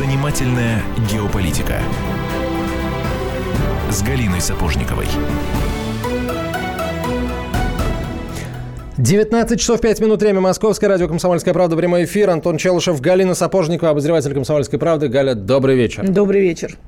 [0.00, 1.74] Занимательная геополитика
[3.90, 5.04] с Галиной Сапожниковой.
[8.96, 12.30] 19 часов 5 минут, время Московское, радио «Комсомольская правда», прямой эфир.
[12.30, 15.08] Антон Челышев, Галина Сапожникова, обозреватель «Комсомольской правды».
[15.08, 16.08] Галя, добрый вечер.
[16.08, 16.78] Добрый вечер.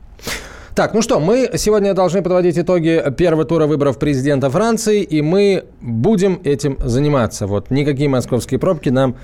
[0.74, 5.64] Так, ну что, мы сегодня должны подводить итоги первого тура выборов президента Франции, и мы
[5.82, 7.46] будем этим заниматься.
[7.46, 9.16] Вот никакие московские пробки нам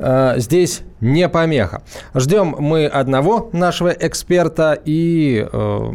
[0.00, 1.82] э, здесь не помеха.
[2.14, 5.90] Ждем мы одного нашего эксперта и э,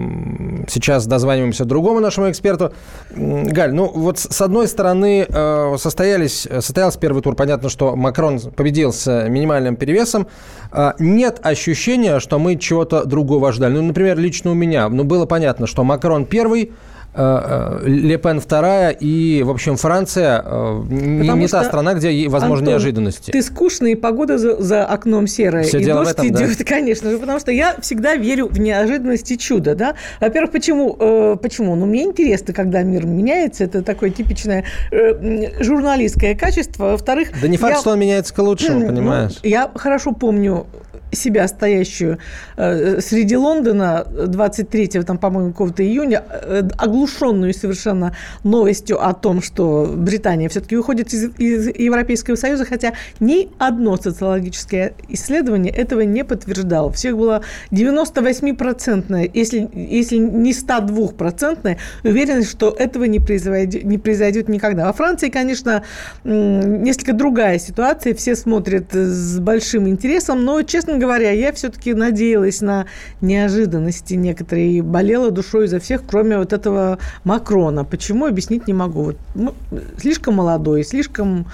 [0.68, 2.74] сейчас дозваниваемся другому нашему эксперту.
[3.12, 7.36] Галь, ну вот с одной стороны э, состоялись, состоялся первый тур.
[7.36, 10.28] Понятно, что Макрон победил с минимальным перевесом.
[10.72, 13.74] Э, нет ощущения, что мы чего-то другого ждали.
[13.74, 14.90] Ну, например, лично у меня.
[14.90, 16.72] Ну, было понятно, что Макрон первый,
[17.16, 23.32] Лепен вторая, и, в общем, Франция э, не, не та страна, где возможны Антон, неожиданности.
[23.32, 26.64] Ты скучный, и погода за, за окном серая, Все и дождь этом, идет, да?
[26.66, 29.96] конечно же, потому что я всегда верю в неожиданность и чудо, да.
[30.20, 30.96] Во-первых, почему?
[31.00, 31.76] Э, почему?
[31.76, 36.92] Ну, мне интересно, когда мир меняется, это такое типичное э, журналистское качество.
[36.92, 37.30] Во-вторых...
[37.42, 37.80] Да не факт, я...
[37.80, 39.40] что он меняется к лучшему, ну, понимаешь?
[39.44, 40.68] Я хорошо помню
[41.16, 42.20] себя стоящую
[42.58, 49.94] э, среди Лондона 23 там, по-моему, какого-то июня, э, оглушенную совершенно новостью о том, что
[49.96, 56.92] Британия все-таки уходит из, из Европейского Союза, хотя ни одно социологическое исследование этого не подтверждало.
[56.92, 57.42] Всех было
[57.72, 64.86] 98-процентное, если, если не 102-процентное, уверенность, что этого не произойдет, не произойдет никогда.
[64.86, 65.84] Во Франции, конечно,
[66.24, 68.14] несколько другая ситуация.
[68.14, 72.86] Все смотрят с большим интересом, но, честно говоря, говоря, я все-таки надеялась на
[73.22, 77.84] неожиданности некоторые и болела душой за всех, кроме вот этого Макрона.
[77.84, 79.04] Почему, объяснить не могу.
[79.04, 79.54] Вот, ну,
[79.98, 81.46] слишком молодой, слишком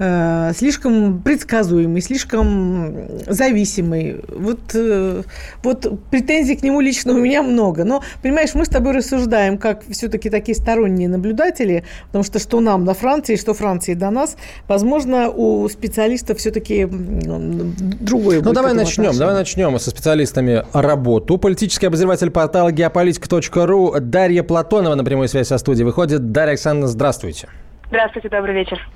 [0.00, 2.94] Э, слишком предсказуемый, слишком
[3.26, 4.20] зависимый.
[4.28, 5.22] Вот, э,
[5.64, 7.84] вот претензий к нему лично у меня много.
[7.84, 12.84] Но, понимаешь, мы с тобой рассуждаем, как все-таки такие сторонние наблюдатели, потому что что нам
[12.84, 14.36] до Франции, что Франции до нас,
[14.68, 19.18] возможно, у специалистов все-таки другое Ну, давай начнем, отношение.
[19.18, 21.38] давай начнем со специалистами работу.
[21.38, 26.30] Политический обозреватель портала геополитика.ру Дарья Платонова на прямой связи со студией выходит.
[26.30, 27.48] Дарья Александровна, здравствуйте.
[27.88, 28.86] Здравствуйте, добрый вечер.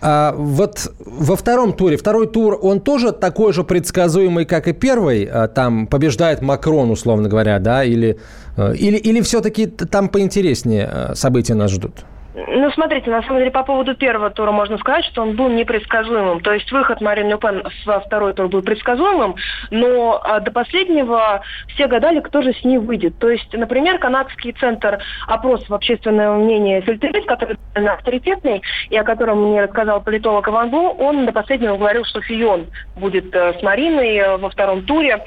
[0.00, 5.24] А, вот во втором туре, второй тур, он тоже такой же предсказуемый, как и первый?
[5.24, 7.84] А, там побеждает Макрон, условно говоря, да?
[7.84, 8.18] Или,
[8.56, 12.04] э, или, или все-таки там поинтереснее э, события нас ждут?
[12.34, 16.40] Ну, смотрите, на самом деле, по поводу первого тура можно сказать, что он был непредсказуемым.
[16.40, 19.36] То есть выход Марины Ле Пен во второй тур был предсказуемым,
[19.70, 23.18] но а, до последнего все гадали, кто же с ней выйдет.
[23.18, 29.62] То есть, например, канадский центр опросов общественного мнения Фильтрис, который авторитетный, и о котором мне
[29.62, 32.66] рассказал политолог Иван Бу, он до последнего говорил, что Фион
[32.96, 35.22] будет э, с Мариной э, во втором туре.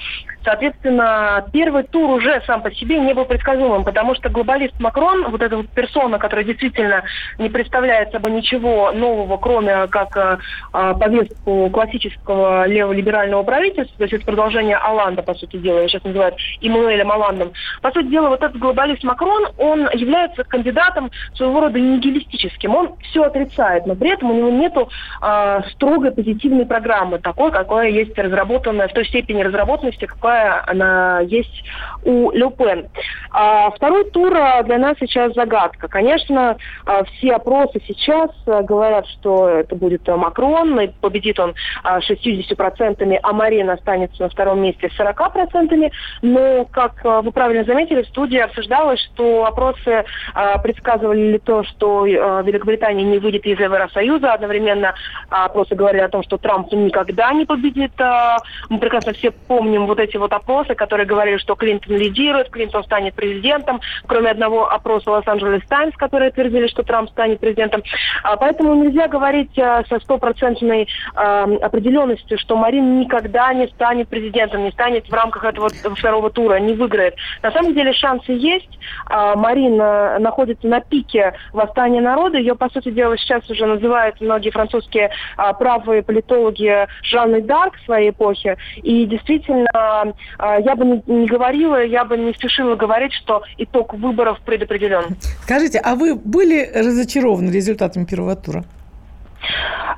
[0.45, 5.41] Соответственно, первый тур уже сам по себе не был предсказуемым, потому что глобалист Макрон, вот
[5.41, 7.03] эта вот персона, которая действительно
[7.39, 10.37] не представляет собой ничего нового, кроме как э,
[10.73, 16.35] э повестку классического леволиберального правительства, то есть это продолжение Аланда, по сути дела, сейчас называют
[16.61, 17.51] Иммануэлем Аландом.
[17.81, 22.75] По сути дела, вот этот глобалист Макрон, он является кандидатом своего рода нигилистическим.
[22.75, 24.89] Он все отрицает, но при этом у него нету
[25.23, 31.21] э, строгой позитивной программы, такой, какая есть разработанная, в той степени разработанности, какая какая она
[31.21, 31.63] есть
[32.03, 32.45] у Ле.
[33.31, 35.87] А второй тур а, для нас сейчас загадка.
[35.87, 41.53] Конечно, а, все опросы сейчас а, говорят, что это будет Макрон, и победит он
[41.83, 45.91] 60%, а Марина останется на втором месте с 40%.
[46.21, 50.05] Но, как вы правильно заметили, в студии обсуждалось, что опросы
[50.63, 54.33] предсказывали то, что Великобритания не выйдет из Евросоюза.
[54.33, 54.93] Одновременно
[55.29, 57.93] опросы говорили о том, что Трамп никогда не победит.
[58.69, 62.83] Мы прекрасно все помним вот эти вот вот опросы, которые говорили, что Клинтон лидирует, Клинтон
[62.83, 67.83] станет президентом, кроме одного опроса Лос-Анджелес Таймс, которые твердили, что Трамп станет президентом.
[68.23, 74.63] А, поэтому нельзя говорить а, со стопроцентной а, определенностью, что Марин никогда не станет президентом,
[74.63, 77.15] не станет в рамках этого второго тура, не выиграет.
[77.43, 78.79] На самом деле шансы есть.
[79.09, 82.37] Марин находится на пике восстания народа.
[82.37, 85.11] Ее, по сути дела, сейчас уже называют многие французские
[85.59, 88.57] правые политологи Жанной Дарк своей эпохи.
[88.77, 90.04] И действительно
[90.39, 95.17] я бы не говорила, я бы не спешила говорить, что итог выборов предопределен.
[95.43, 98.63] Скажите, а вы были разочарованы результатами первого тура?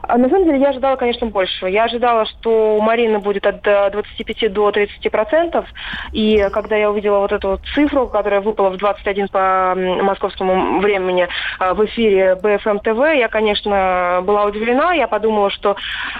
[0.07, 1.67] А на самом деле я ожидала, конечно, больше.
[1.67, 5.65] Я ожидала, что у Марины будет от 25 э, до 30 процентов.
[6.13, 11.27] И когда я увидела вот эту цифру, которая выпала в 21 по московскому времени
[11.59, 14.93] э, в эфире БФМ ТВ, я, конечно, была удивлена.
[14.93, 15.75] Я подумала, что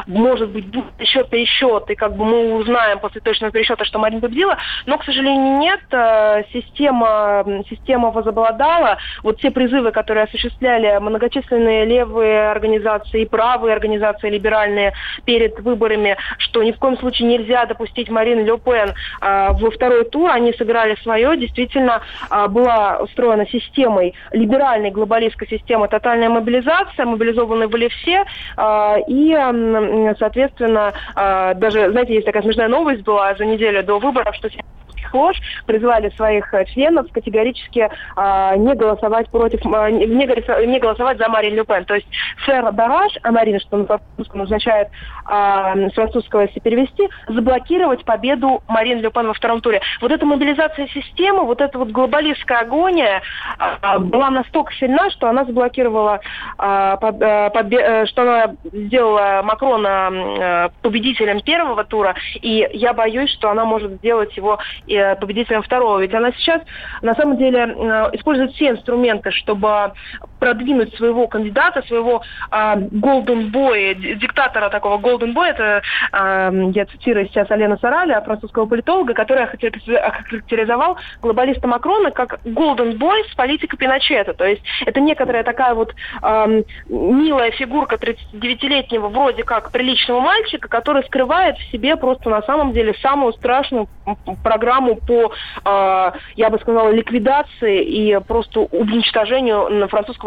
[0.05, 4.21] может быть будет счет пересчет, и как бы мы узнаем после точного пересчета, что Марина
[4.21, 4.57] победила.
[4.85, 5.81] Но, к сожалению, нет.
[5.91, 8.97] Э, система, система возобладала.
[9.23, 14.93] Вот те призывы, которые осуществляли многочисленные левые организации и правые организации либеральные
[15.25, 20.05] перед выборами, что ни в коем случае нельзя допустить Марин Ле Пен э, во второй
[20.05, 20.29] тур.
[20.29, 21.37] Они сыграли свое.
[21.37, 28.25] Действительно, э, была устроена системой, либеральной глобалистской системы тотальная мобилизация, мобилизованы были все.
[28.57, 29.33] Э, и,
[30.19, 34.49] соответственно, э, даже, знаете, есть такая смешная новость была за неделю до выборов, что
[34.97, 41.17] политических лож призвали своих э, членов категорически э, не голосовать против, э, не, не голосовать
[41.17, 41.85] за Марин Ле Пен.
[41.85, 42.07] То есть
[42.45, 44.89] Фер Дараш, а Марин, что на французском означает
[45.29, 49.81] э, с французского, если перевести, заблокировать победу Марин Ле Пен во втором туре.
[50.01, 53.21] Вот эта мобилизация системы, вот эта вот глобалистская агония
[53.59, 56.19] э, была настолько сильна, что она заблокировала,
[56.57, 63.49] э, под, э, что она сделала Макрона э, победителем первого тура, и я боюсь, что
[63.49, 64.59] она может сделать его
[65.19, 65.99] победителем второго.
[65.99, 66.61] Ведь она сейчас
[67.01, 69.93] на самом деле э, использует все инструменты, чтобы
[70.39, 75.81] продвинуть своего кандидата, своего а, Golden Boy, диктатора такого Golden Boy, это,
[76.13, 83.23] э, я цитирую сейчас Алена Сараля, французского политолога, который охарактеризовал глобалиста Макрона как Golden Boy
[83.31, 84.33] с политикой Пиночета.
[84.33, 91.03] То есть это некоторая такая вот э, милая фигурка 39-летнего вроде как приличного мальчика, который
[91.05, 93.87] скрывает в себе просто на самом деле самую страшную
[94.43, 95.31] программу по,
[95.65, 99.69] э, я бы сказала, ликвидации и просто уничтожению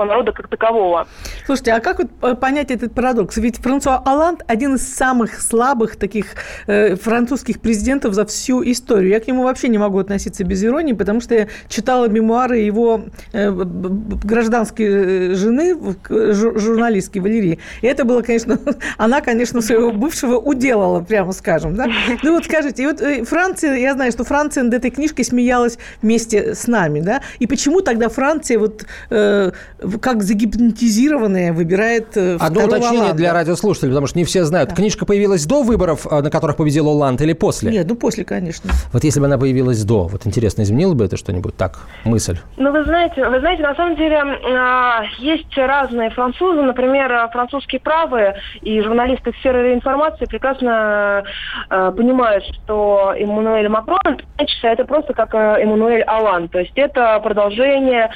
[0.01, 1.07] французского народа как такового.
[1.47, 3.37] Слушайте, а как вот понять этот парадокс?
[3.37, 6.27] Ведь Франсуа Оланд один из самых слабых таких
[6.67, 9.11] э, французских президентов за всю историю.
[9.11, 13.03] Я к нему вообще не могу относиться без иронии, потому что я читала мемуары его
[13.33, 15.77] э, гражданской э, жены,
[16.09, 17.59] журналистки Валерии.
[17.83, 18.59] И это было, конечно,
[18.99, 21.75] она, конечно, своего бывшего уделала, прямо скажем.
[21.75, 21.87] Да?
[22.23, 25.79] Ну вот скажите, и вот э, Франция, я знаю, что Франция над этой книжкой смеялась
[26.03, 27.23] вместе с нами, да?
[27.39, 29.53] И почему тогда Франция вот э,
[29.99, 33.17] как загипнотизированная выбирает э, Одно уточнение Оланда?
[33.17, 34.71] для радиослушателей, потому что не все знают.
[34.71, 34.77] Да.
[34.77, 37.71] Книжка появилась до выборов, э, на которых победил Оланд, или после?
[37.71, 38.71] Нет, ну после, конечно.
[38.93, 41.57] Вот если бы она появилась до, вот интересно, изменило бы это что-нибудь?
[41.57, 42.39] Так, мысль.
[42.57, 48.37] Ну, вы знаете, вы знаете, на самом деле а, есть разные французы, например, французские правые
[48.63, 51.25] и журналисты сферы информации прекрасно
[51.71, 54.19] э, понимают, что Эммануэль Макрон
[54.63, 56.49] это просто как Эммануэль Алан.
[56.49, 58.11] То есть это продолжение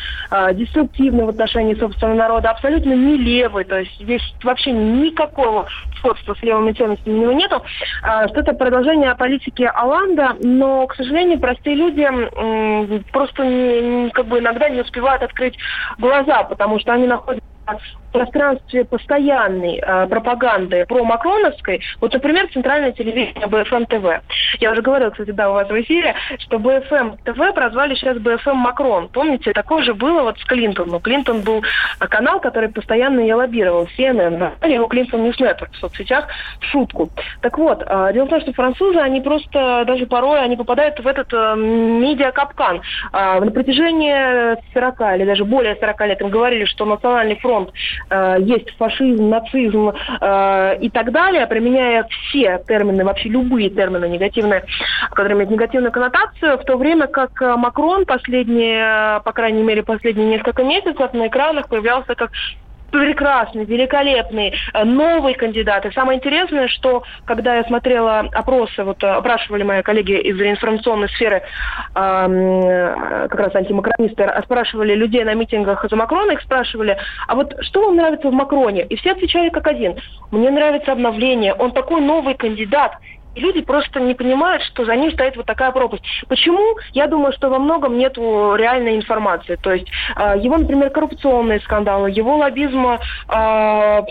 [0.55, 5.67] деструктивного отношения отношении собственного народа абсолютно не левый, то есть здесь вообще никакого
[5.99, 7.63] сходства с левыми ценностями у него нету,
[8.03, 12.05] а, что это продолжение политики Олланда, но, к сожалению, простые люди
[13.13, 15.57] просто не, как бы иногда не успевают открыть
[15.99, 17.45] глаза, потому что они находятся
[18.15, 24.23] пространстве постоянной э, пропаганды промакроновской, вот, например, центральное телевидение BFM TV.
[24.61, 28.57] Я уже говорила, кстати, да, у вас в эфире, что BFM TV прозвали сейчас BFM
[28.57, 29.09] Макрон.
[29.09, 31.01] Помните, такое же было вот с Клинтоном.
[31.01, 31.65] Клинтон был
[31.99, 33.89] канал, который постоянно ее лоббировал.
[33.99, 36.29] CNN его Clinton News Network в соцсетях
[36.61, 37.11] в шутку.
[37.41, 41.07] Так вот, э, дело в том, что французы, они просто даже порой они попадают в
[41.07, 42.81] этот э, медиакапкан.
[43.13, 47.71] На протяжении 40 или даже более 40 лет им говорили, что национальный фронт,
[48.11, 54.65] э, есть фашизм, нацизм э, и так далее, применяя все термины, вообще любые термины негативные,
[55.11, 60.29] которые имеют негативную коннотацию, в то время как э, Макрон последние, по крайней мере, последние
[60.29, 62.31] несколько месяцев на экранах появлялся как
[62.91, 65.85] прекрасный, великолепный, э, новый кандидат.
[65.87, 71.09] И самое интересное, что когда я смотрела опросы, вот э, опрашивали мои коллеги из информационной
[71.09, 71.43] сферы,
[71.95, 72.95] э,
[73.29, 77.97] как раз антимакронисты, спрашивали людей на митингах за Макрона, их спрашивали, а вот что вам
[77.97, 78.85] нравится в Макроне?
[78.87, 79.97] И все отвечали как один.
[80.31, 82.97] Мне нравится обновление, он такой новый кандидат,
[83.35, 86.05] и люди просто не понимают, что за ним стоит вот такая пропасть.
[86.29, 86.77] Почему?
[86.93, 89.57] Я думаю, что во многом нет реальной информации.
[89.57, 94.03] То есть э, его, например, коррупционные скандалы, его лоббизм э,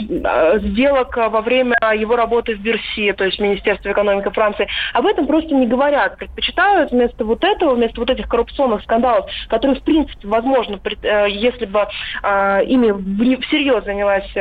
[0.59, 5.27] сделок во время его работы в Берси, то есть в Министерстве экономики Франции, об этом
[5.27, 6.17] просто не говорят.
[6.17, 11.65] Предпочитают вместо вот этого, вместо вот этих коррупционных скандалов, которые, в принципе, возможно, э, если
[11.65, 11.87] бы
[12.23, 14.31] ими всерьез занялась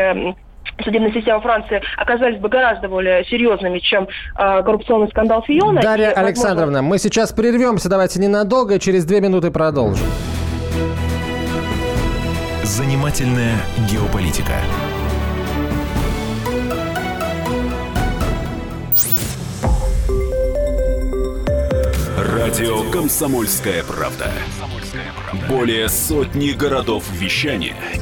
[0.82, 5.80] судебная система Франции оказались бы гораздо более серьезными, чем э, коррупционный скандал Фиона.
[5.80, 6.26] Дарья и, возможно...
[6.26, 10.06] Александровна, мы сейчас прервемся, давайте ненадолго, через две минуты продолжим.
[12.62, 13.56] Занимательная
[13.90, 14.52] геополитика.
[22.16, 24.30] Радио «Комсомольская правда».
[24.60, 25.46] «Комсомольская правда».
[25.48, 27.74] Более сотни городов вещания–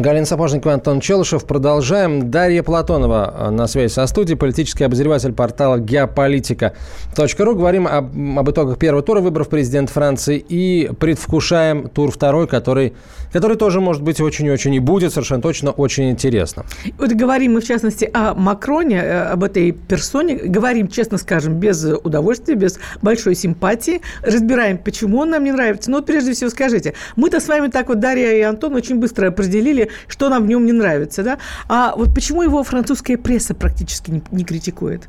[0.00, 1.44] Галина Сапожникова, Антон Челышев.
[1.44, 2.30] Продолжаем.
[2.30, 7.54] Дарья Платонова э, на связи со студией, политический обозреватель портала геополитика.ру.
[7.56, 12.94] Говорим об, об итогах первого тура выборов президента Франции и предвкушаем тур второй, который,
[13.32, 16.64] который тоже может быть очень-очень и будет совершенно точно очень интересно.
[16.96, 20.36] Вот говорим мы, в частности, о Макроне, э, об этой персоне.
[20.36, 24.00] Говорим, честно скажем, без удовольствия, без большой симпатии.
[24.22, 25.90] Разбираем, почему он нам не нравится.
[25.90, 29.28] Но вот прежде всего скажите, мы-то с вами так вот, Дарья и Антон, очень быстро
[29.28, 31.38] определили, что нам в нем не нравится, да?
[31.68, 35.08] А вот почему его французская пресса практически не, не критикует?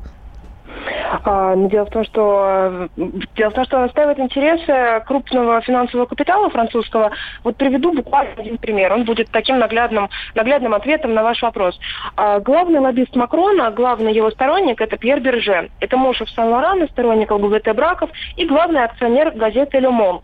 [1.24, 2.88] А, но дело в том, что
[3.36, 7.10] дело в том, что он отстаивает интересы крупного финансового капитала французского.
[7.42, 8.92] Вот приведу буквально один пример.
[8.92, 11.78] Он будет таким наглядным, наглядным ответом на ваш вопрос.
[12.16, 15.70] А, главный лоббист Макрона, главный его сторонник, это Пьер Берже.
[15.80, 20.22] Это муж Сан-Лорана, сторонник ЛГБТ браков и главный акционер газеты «Ле Монт».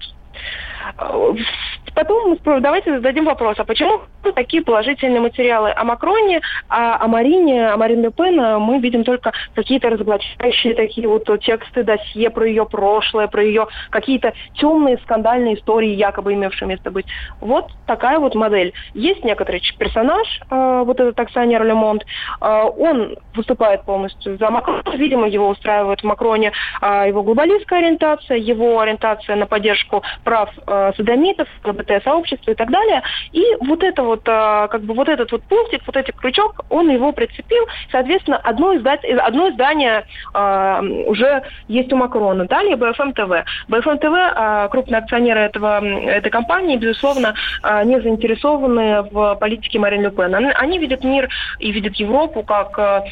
[1.94, 4.00] Потом давайте зададим вопрос, а почему
[4.34, 9.32] такие положительные материалы о Макроне, а о Марине, о Марин Ле Пен мы видим только
[9.54, 15.94] какие-то разоблачающие такие вот тексты, досье про ее прошлое, про ее какие-то темные скандальные истории,
[15.94, 17.06] якобы имевшие место быть.
[17.40, 18.74] Вот такая вот модель.
[18.94, 22.04] Есть некоторый персонаж, э, вот этот акционер Лемонт,
[22.40, 26.52] э, он выступает полностью за Макрона, видимо, его устраивает в Макроне
[26.82, 30.50] его глобалистская ориентация, его ориентация на поддержку прав
[30.96, 33.02] содомитов, ЛГБТ-сообщества и так далее.
[33.32, 36.90] И вот это вот, э, как бы вот этот вот пунктик, вот этот крючок, он
[36.90, 37.66] его прицепил.
[37.90, 40.04] Соответственно, одно, издать, одно издание
[40.34, 42.46] э, уже есть у Макрона.
[42.46, 43.44] Далее BFM TV.
[43.68, 47.34] BFM TV, э, крупные акционеры этого, этой компании, безусловно,
[47.84, 50.34] не заинтересованы в политике Марин Ле Пен.
[50.34, 51.28] Они, видят мир
[51.58, 53.04] и видят Европу как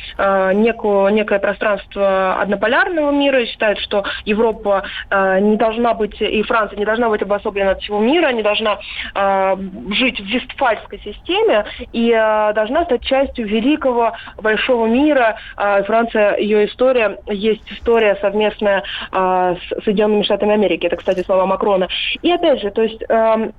[0.54, 6.84] некую, некое пространство однополярного мира и считают, что Европа не должна быть, и Франция не
[6.84, 8.78] должна быть обособлена от всего мира, не должна
[9.14, 9.56] э,
[9.92, 15.36] жить в вестфальской системе и э, должна стать частью великого большого мира.
[15.56, 18.82] Э, Франция, ее история, есть история совместная
[19.12, 20.86] э, с Соединенными Штатами Америки.
[20.86, 21.88] Это, кстати, слова Макрона.
[22.22, 23.50] И опять же, то есть э,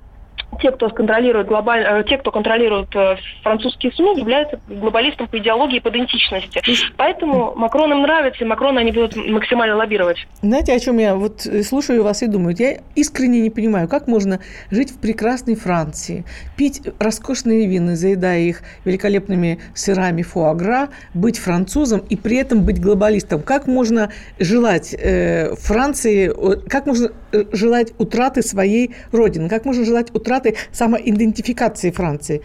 [0.60, 1.84] те, кто контролирует глобаль...
[1.86, 6.62] Э, те, кто контролирует э, французские СМИ, являются глобалистом по идеологии и по идентичности.
[6.96, 10.26] Поэтому Макрон им нравится, и Макрона они будут максимально лоббировать.
[10.42, 12.54] Знаете, о чем я вот э, слушаю вас и думаю?
[12.58, 16.24] Я искренне не понимаю, как можно жить в прекрасной Франции,
[16.56, 23.42] пить роскошные вины, заедая их великолепными сырами фуагра, быть французом и при этом быть глобалистом.
[23.42, 26.32] Как можно желать э, Франции,
[26.68, 27.10] как можно
[27.52, 32.42] желать утраты своей родины, как можно желать утраты утраты самоидентификации Франции.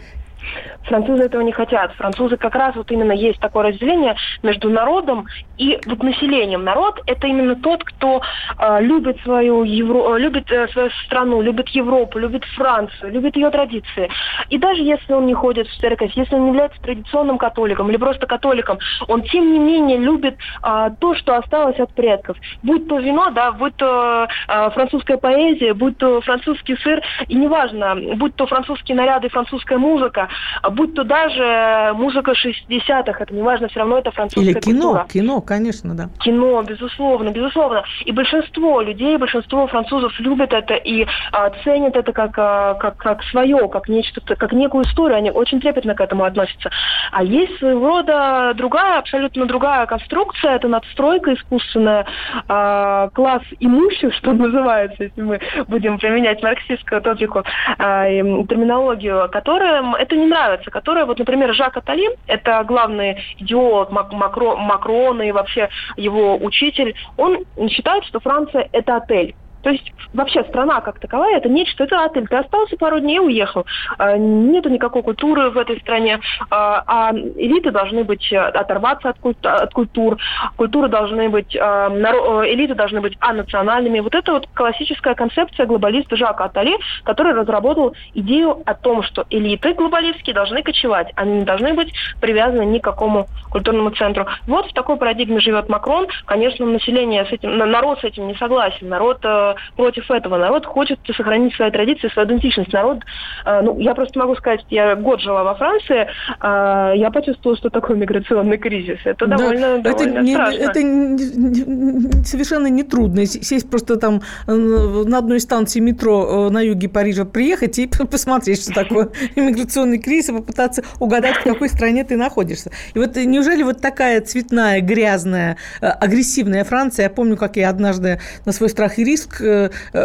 [0.84, 1.92] Французы этого не хотят.
[1.92, 5.26] Французы как раз вот именно есть такое разделение между народом
[5.58, 6.64] и вот населением.
[6.64, 8.20] Народ– это именно тот, кто
[8.58, 10.16] э, любит свою Евро...
[10.16, 14.10] Э, любит э, свою страну, любит Европу, любит Францию, любит ее традиции.
[14.50, 17.96] И даже если он не ходит в церковь, если он не является традиционным католиком или
[17.96, 22.36] просто католиком, он тем не менее любит э, то, что осталось от предков.
[22.62, 27.96] Будь то вино, да, будь то э, французская поэзия, будь то французский сыр, и неважно,
[28.16, 30.28] будь то французские наряды, французская музыка,
[30.70, 35.06] будь то даже музыка 60-х, это не важно, все равно это французская Или кино, культура.
[35.12, 36.08] кино, конечно, да.
[36.18, 37.84] Кино, безусловно, безусловно.
[38.04, 43.22] И большинство людей, большинство французов любят это и а, ценят это как, а, как, как
[43.24, 46.70] свое, как нечто, как некую историю, они очень трепетно к этому относятся.
[47.10, 52.06] А есть своего рода другая, абсолютно другая конструкция, это надстройка искусственная,
[52.48, 57.44] а, класс имущих, что называется, если мы будем применять марксистскую топику,
[57.78, 64.56] а, терминологию, которая это не нравится, которая, вот, например, Жак Атали, это главный идеолог Макро,
[64.56, 69.34] Макрона и вообще его учитель, он считает, что Франция– это отель.
[69.62, 72.26] То есть вообще страна как таковая это нечто, это отель.
[72.28, 73.64] Ты остался пару дней и уехал.
[73.98, 76.20] А, нету никакой культуры в этой стране.
[76.50, 80.18] А, а элиты должны быть э, оторваться от, культ, от культур.
[80.56, 84.00] Культуры должны быть, элиты должны быть анациональными.
[84.00, 89.74] Вот это вот классическая концепция глобалиста Жака Атали, который разработал идею о том, что элиты
[89.74, 91.12] глобалистские должны кочевать.
[91.16, 94.26] Они не должны быть привязаны ни к какому культурному центру.
[94.46, 96.08] Вот в такой парадигме живет Макрон.
[96.26, 98.88] Конечно, население с этим, народ с этим не согласен.
[98.88, 100.38] Народ э, против этого.
[100.38, 102.72] Народ хочет сохранить свои традиции, свою идентичность.
[102.72, 102.98] Народ,
[103.44, 106.06] э, ну, я просто могу сказать, я год жила во Франции,
[106.40, 108.98] э, я почувствовала, что такое миграционный кризис.
[109.04, 110.60] Это да, довольно, это довольно не, страшно.
[110.60, 113.26] Это не, совершенно не трудно.
[113.26, 118.72] Сесть просто там э, на одной станции метро на юге Парижа приехать и посмотреть, что
[118.72, 122.70] такое иммиграционный кризис, и попытаться угадать, в какой стране ты находишься.
[122.94, 128.52] И вот неужели вот такая цветная, грязная, агрессивная Франция, я помню, как я однажды на
[128.52, 129.41] свой страх и риск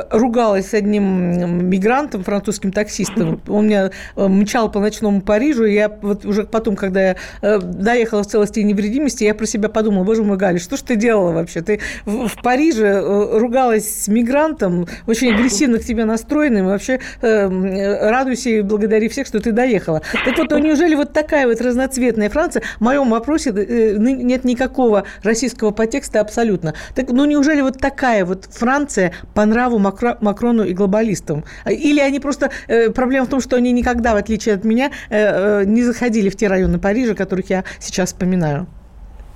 [0.09, 3.41] ругалась с одним мигрантом, французским таксистом.
[3.47, 8.27] Он меня мчал по ночному Парижу, и я вот уже потом, когда я доехала в
[8.27, 11.61] целости и невредимости, я про себя подумала, боже мой, Галя, что ж ты делала вообще?
[11.61, 13.01] Ты в, Париже
[13.37, 19.27] ругалась с мигрантом, очень агрессивно к тебе настроенным, и вообще э, радуйся и благодари всех,
[19.27, 20.01] что ты доехала.
[20.25, 22.63] Так вот, ну, неужели вот такая вот разноцветная Франция?
[22.77, 26.73] В моем вопросе э, нет никакого российского подтекста абсолютно.
[26.95, 31.43] Так, ну неужели вот такая вот Франция по нраву Макро, Макрону и глобалистам?
[31.65, 32.49] Или они просто...
[32.67, 36.29] Э, проблема в том, что они никогда, в отличие от меня, э, э, не заходили
[36.29, 38.67] в те районы Парижа, которых я сейчас вспоминаю.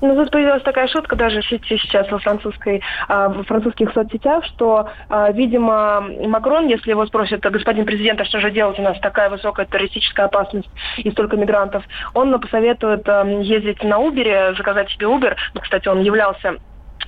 [0.01, 5.31] Ну, тут появилась такая шутка даже сейчас во, французской, а, в французских соцсетях, что, а,
[5.31, 9.67] видимо, Макрон, если его спросят, господин президент, а что же делать, у нас такая высокая
[9.67, 11.83] террористическая опасность и столько мигрантов,
[12.15, 13.07] он посоветует
[13.41, 15.36] ездить на Uber, заказать себе Uber.
[15.53, 16.55] Ну, кстати, он являлся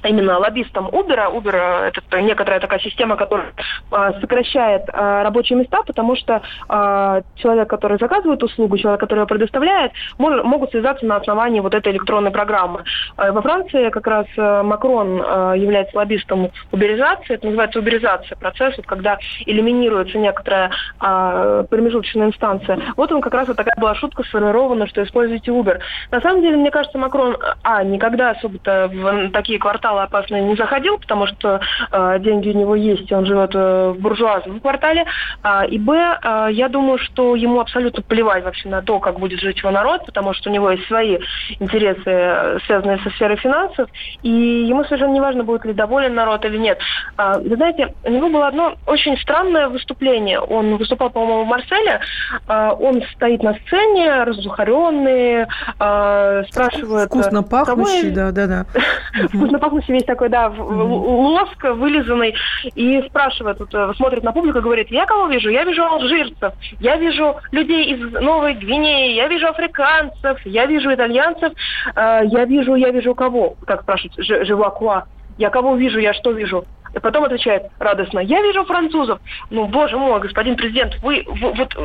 [0.03, 1.33] именно лоббистом Uber.
[1.33, 3.53] Uber– это некоторая такая система, которая
[3.91, 9.27] э, сокращает э, рабочие места, потому что э, человек, который заказывает услугу, человек, который ее
[9.27, 12.83] предоставляет, могут связаться на основании вот этой электронной программы.
[13.17, 17.35] Э, во Франции как раз э, Макрон э, является лоббистом уберизации.
[17.35, 22.79] Это называется уберизация, процесс, вот, когда элиминируется некоторая э, промежуточная инстанция.
[22.97, 25.79] Вот он как раз вот такая была шутка сформирована, что используйте Uber.
[26.11, 30.55] На самом деле, мне кажется, Макрон, а, никогда особо-то в такие кварталы кварталы опасно не
[30.55, 35.05] заходил, потому что э, деньги у него есть, он живет э, в буржуазном квартале.
[35.41, 39.39] А, и б, э, я думаю, что ему абсолютно плевать вообще на то, как будет
[39.39, 41.17] жить его народ, потому что у него есть свои
[41.59, 43.89] интересы, э, связанные со сферой финансов,
[44.23, 46.79] и ему совершенно не важно, будет ли доволен народ или нет.
[47.17, 50.39] А, вы знаете, у него было одно очень странное выступление.
[50.39, 51.99] Он выступал, по-моему, в Марселе.
[52.47, 55.45] А, он стоит на сцене, разухаренный,
[55.79, 57.07] а, спрашивает...
[57.07, 58.65] Вкусно пахнущий, да, да, да.
[59.27, 62.35] Вкусно пахнущий Максим весь такой, да, лоск вылизанный,
[62.75, 65.49] и спрашивает, вот, э, смотрит на публику и говорит, я кого вижу?
[65.49, 71.51] Я вижу алжирцев, я вижу людей из Новой Гвинеи, я вижу африканцев, я вижу итальянцев,
[71.95, 73.55] э, я вижу, я вижу кого?
[73.65, 75.03] Как спрашивает Живакуа.
[75.37, 76.63] Я кого вижу, я что вижу?
[76.95, 79.19] И потом отвечает радостно, я вижу французов.
[79.49, 81.75] Ну, боже мой, господин президент, вы, вы вот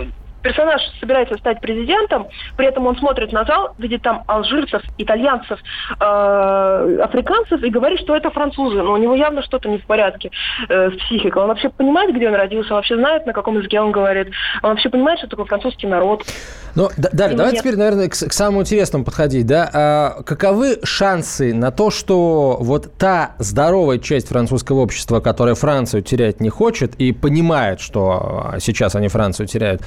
[0.43, 5.59] персонаж собирается стать президентом, при этом он смотрит на зал, видит там алжирцев, итальянцев,
[6.01, 8.83] э, африканцев и говорит, что это французы.
[8.83, 10.31] Но у него явно что-то не в порядке
[10.69, 11.43] э, с психикой.
[11.43, 14.29] Он вообще понимает, где он родился, он вообще знает, на каком языке он говорит.
[14.63, 16.25] Он вообще понимает, что такое французский народ.
[16.75, 19.47] Ну, да, Дарья, давай теперь, наверное, к, к самому интересному подходить.
[19.47, 19.69] Да?
[19.73, 26.41] А, каковы шансы на то, что вот та здоровая часть французского общества, которая Францию терять
[26.41, 29.83] не хочет и понимает, что сейчас они Францию теряют,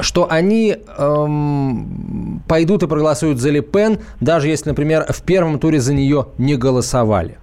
[0.00, 5.78] что они эм, пойдут и проголосуют за Ле Пен, даже если, например, в первом туре
[5.80, 7.38] за нее не голосовали?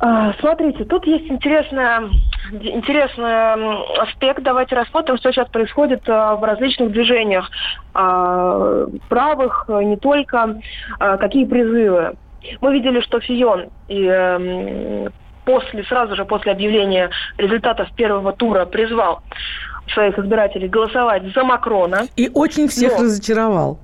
[0.00, 2.10] А, смотрите, тут есть интересная,
[2.52, 4.42] интересный аспект.
[4.42, 7.50] Давайте рассмотрим, что сейчас происходит а, в различных движениях
[7.92, 10.60] правых, не только,
[10.98, 12.16] какие призывы.
[12.60, 15.12] Мы видели, что Фион и эм,
[15.44, 19.22] после, сразу же после объявления результатов первого тура призвал
[19.92, 22.06] своих избирателей голосовать за Макрона.
[22.16, 23.04] И очень всех но...
[23.04, 23.78] разочаровал.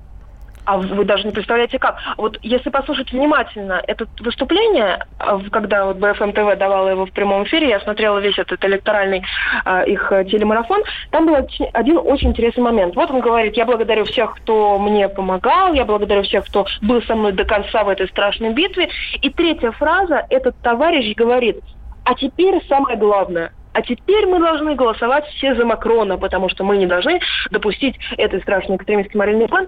[0.65, 1.97] А вы даже не представляете как.
[2.17, 7.43] Вот если послушать внимательно это выступление, а, когда вот БФМ ТВ давала его в прямом
[7.45, 9.23] эфире, я смотрела весь этот электоральный
[9.65, 12.95] э, их телемарафон, там был один очень интересный момент.
[12.95, 17.15] Вот он говорит, я благодарю всех, кто мне помогал, я благодарю всех, кто был со
[17.15, 18.89] мной до конца в этой страшной битве.
[19.21, 21.59] И третья фраза, этот товарищ говорит,
[22.05, 26.77] а теперь самое главное– а теперь мы должны голосовать все за Макрона, потому что мы
[26.77, 27.19] не должны
[27.51, 29.67] допустить этой страшной экстремистской Марин Пен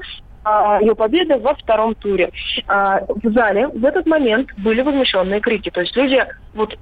[0.81, 2.29] ее победы во втором туре.
[2.67, 5.69] А, в зале в этот момент были возмущенные крики.
[5.69, 6.77] То есть люди вот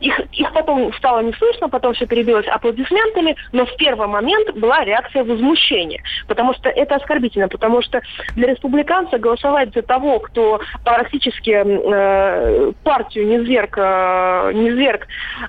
[0.00, 4.84] их, их потом стало не слышно, потом все перебилось аплодисментами, но в первый момент была
[4.84, 8.00] реакция возмущения, потому что это оскорбительно, потому что
[8.34, 15.06] для республиканца голосовать за того, кто практически э, партию не зверг, э, не зверг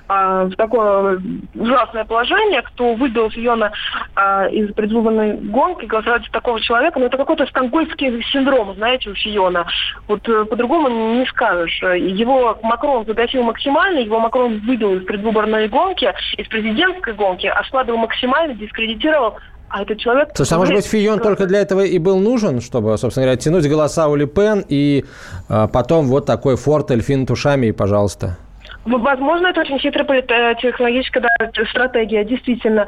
[0.08, 1.20] э, в такое
[1.54, 3.72] ужасное положение, кто выбил Фиона
[4.16, 9.14] э, из предвыборной гонки, голосовать за такого человека, ну это какой-то стокгольмский синдром, знаете, у
[9.14, 9.66] Фиона.
[10.08, 11.82] Вот э, по-другому не скажешь.
[11.82, 18.54] Его Макрон загасил максимально, его Макрон выбил из предвыборной гонки, из президентской гонки, ослабил максимально,
[18.54, 19.34] дискредитировал
[19.74, 20.28] а этот человек...
[20.34, 23.66] Слушай, а может быть, Фион только для этого и был нужен, чтобы, собственно говоря, тянуть
[23.66, 25.04] голоса у Ли Пен, и
[25.48, 28.36] а, потом вот такой форт Эльфин Тушами, и пожалуйста.
[28.84, 32.86] Возможно, это очень хитрая технологическая да, стратегия, действительно.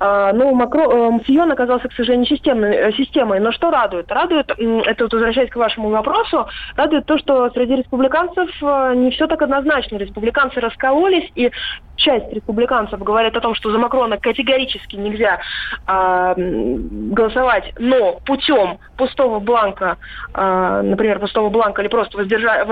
[0.00, 3.38] А, ну, Макро, Фион оказался, к сожалению, системной, э, системой.
[3.38, 4.10] Но что радует?
[4.10, 9.26] Радует, это вот возвращаясь к вашему вопросу, радует то, что среди республиканцев э, не все
[9.26, 9.96] так однозначно.
[9.96, 11.50] Республиканцы раскололись, и
[11.96, 15.40] часть республиканцев говорят о том, что за Макрона категорически нельзя
[15.86, 19.96] э, голосовать, но путем пустого бланка,
[20.34, 22.64] э, например, пустого бланка или просто воздержа,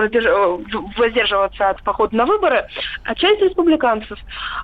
[0.96, 2.63] воздерживаться от похода на выборы,
[3.04, 4.18] а часть республиканцев,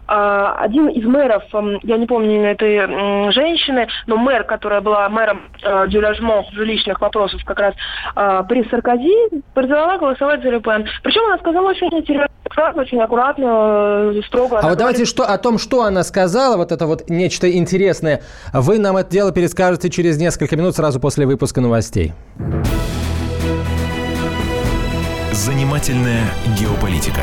[0.08, 5.08] э, один из мэров, э, я не помню имя этой женщины, но мэр, которая была
[5.08, 7.74] мэром э, Дюляжмо жилищных вопросов как раз
[8.16, 10.86] э, при Саркози, призвала голосовать за Люпен.
[11.02, 12.28] Причем она сказала очень интересно,
[12.74, 16.86] очень аккуратно, э, строго а вот давайте что, о том, что она сказала, вот это
[16.86, 22.12] вот нечто интересное, вы нам это дело перескажете через несколько минут сразу после выпуска новостей.
[25.32, 26.24] Занимательная
[26.58, 27.22] геополитика.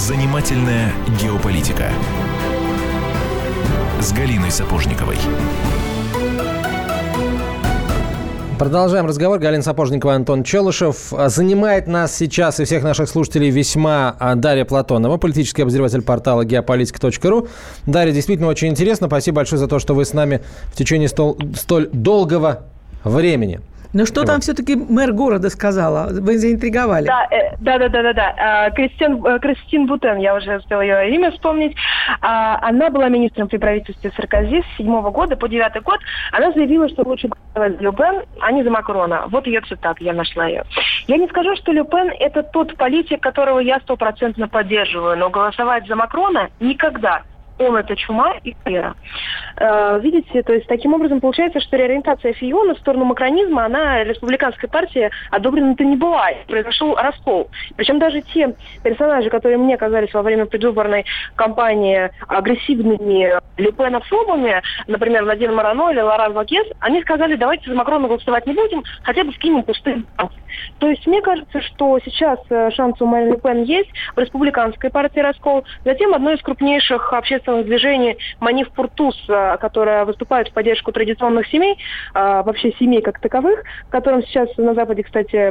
[0.00, 1.90] Занимательная геополитика
[4.00, 5.18] с Галиной Сапожниковой.
[8.58, 9.38] Продолжаем разговор.
[9.38, 11.12] Галина Сапожникова, Антон Челышев.
[11.26, 17.50] Занимает нас сейчас и всех наших слушателей весьма а, Дарья Платонова, политический обозреватель портала geopolitica.ru.
[17.84, 19.06] Дарья, действительно очень интересно.
[19.06, 20.40] Спасибо большое за то, что вы с нами
[20.72, 22.62] в течение столь, столь долгого
[23.04, 23.60] времени.
[23.92, 26.08] Ну что там все-таки мэр города сказала?
[26.12, 27.06] Вы заинтриговали.
[27.06, 28.12] Да, э, да, да, да, да.
[28.12, 28.34] да.
[28.38, 31.74] А, Кристин, э, Кристин Бутен, я уже успела ее имя вспомнить.
[32.20, 35.98] А, она была министром при правительстве Саркози с седьмого года по девятый год.
[36.30, 39.24] Она заявила, что лучше голосовать за Люпен, а не за Макрона.
[39.28, 40.64] Вот ее цитат, я нашла ее.
[41.08, 45.96] Я не скажу, что Люпен это тот политик, которого я стопроцентно поддерживаю, но голосовать за
[45.96, 47.22] Макрона никогда
[47.66, 48.94] он это чума и холера.
[49.56, 54.68] Э, видите, то есть таким образом получается, что реориентация Фиона в сторону макронизма, она республиканской
[54.68, 56.28] партии одобрена-то не была.
[56.46, 57.48] Произошел раскол.
[57.76, 61.04] Причем даже те персонажи, которые мне казались во время предвыборной
[61.36, 68.46] кампании агрессивными люпенофобами, например, Владимир Марано или Лоран Вакес, они сказали, давайте за Макрона голосовать
[68.46, 70.02] не будем, хотя бы скинем пустые
[70.78, 75.20] То есть мне кажется, что сейчас э, шанс у Марины Пен есть, в республиканской партии
[75.20, 80.92] раскол, затем одно из крупнейших общественных общественных движений Маниф Пуртус, э, которая выступает в поддержку
[80.92, 81.76] традиционных семей,
[82.14, 85.50] э, вообще семей как таковых, которым сейчас на Западе, кстати,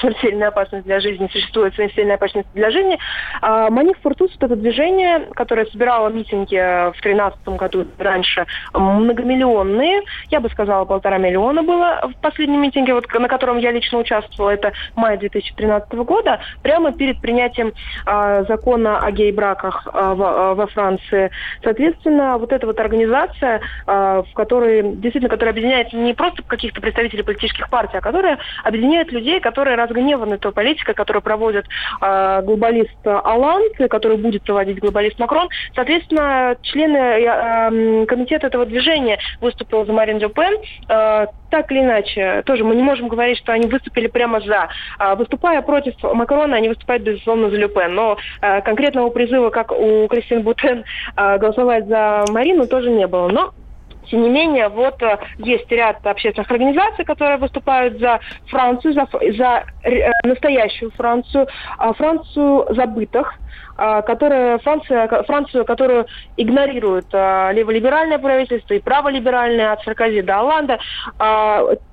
[0.00, 2.98] смертельная опасность для жизни, существует смертельная опасность для жизни.
[3.40, 10.48] А Маниф Пуртус– это движение, которое собирало митинги в 2013 году раньше многомиллионные, я бы
[10.50, 15.18] сказала, полтора миллиона было в последнем митинге, вот, на котором я лично участвовала, это май
[15.18, 17.72] 2013 года, прямо перед принятием
[18.06, 21.30] э, закона о гей-браках э, во Франции Франции.
[21.62, 27.22] Соответственно, вот эта вот организация, а, в которой действительно, которая объединяет не просто каких-то представителей
[27.22, 31.66] политических партий, а которая объединяет людей, которые разгневаны той политикой, которую проводит
[32.00, 35.48] а, глобалист Алланд, который будет проводить глобалист Макрон.
[35.74, 37.70] Соответственно, члены а,
[38.06, 40.52] комитета этого движения выступил за Марин Ле Пен.
[41.52, 44.70] Так или иначе, тоже мы не можем говорить, что они выступили прямо за.
[45.16, 47.94] Выступая против Макрона, они выступают, безусловно, за Ле Пен.
[47.94, 48.16] Но
[48.64, 50.84] конкретного призыва, как у Кристин Бутен,
[51.14, 53.28] а, голосовать за Марину тоже не было.
[53.28, 53.52] Но
[54.10, 59.64] Тем не менее, вот э, есть ряд общественных организаций, которые выступают за Францию, за, за
[59.84, 61.46] э, настоящую Францию,
[61.78, 63.34] а Францию забытых,
[63.76, 70.78] а, которая, Франция, Францию, которую игнорирует а, леволиберальное правительство и праволиберальное от Саркози до Оланда,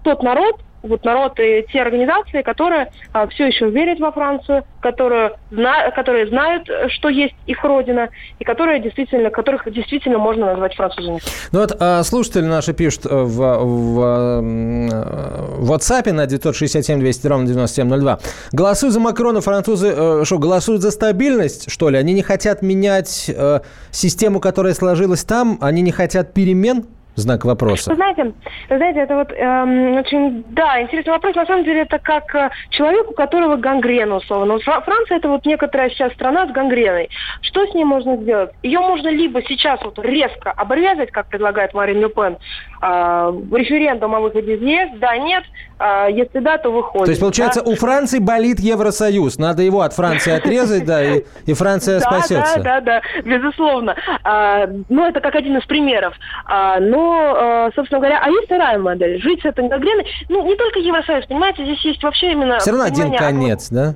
[0.04, 5.34] тот народ, вот народ и те организации, которые а, все еще верят во Францию, которые,
[5.52, 11.20] зна, которые знают, что есть их родина, и которые действительно, которых действительно можно назвать французами.
[11.52, 18.20] Ну вот а, слушатели наши пишут в, в, в WhatsApp на 967 200 ровно 9702.
[18.52, 21.98] Голосуют за Макрона, французы э, что, голосуют за стабильность, что ли?
[21.98, 23.60] Они не хотят менять э,
[23.92, 25.58] систему, которая сложилась там?
[25.62, 26.86] Они не хотят перемен?
[27.20, 27.90] Знак вопроса.
[27.90, 28.24] Вы знаете,
[28.70, 31.36] вы знаете, это вот эм, очень, да, интересный вопрос.
[31.36, 34.58] На самом деле, это как э, человек, у которого гангрена условно.
[34.60, 37.10] Франция это вот некоторая сейчас страна с гангреной.
[37.42, 38.52] Что с ней можно сделать?
[38.64, 42.38] Ее можно либо сейчас вот резко обрезать, как предлагает Марин Ле Пен, э,
[42.82, 45.44] референдум о выходе из ЕС, да, нет,
[45.80, 47.06] э, если да, то выходит.
[47.06, 47.70] То есть, получается, да?
[47.70, 49.38] у Франции болит Евросоюз.
[49.38, 52.62] Надо его от Франции отрезать, да, и, и Франция спасется.
[52.62, 53.96] Да, да, да, безусловно.
[54.24, 56.14] А, ну, это как один из примеров.
[56.46, 59.22] А, но собственно говоря, а есть вторая модель.
[59.22, 60.06] Жить с этой гангреной.
[60.30, 62.60] Ну, не только Евросоюз, понимаете, здесь есть вообще именно...
[62.60, 63.96] Все равно один конец, да?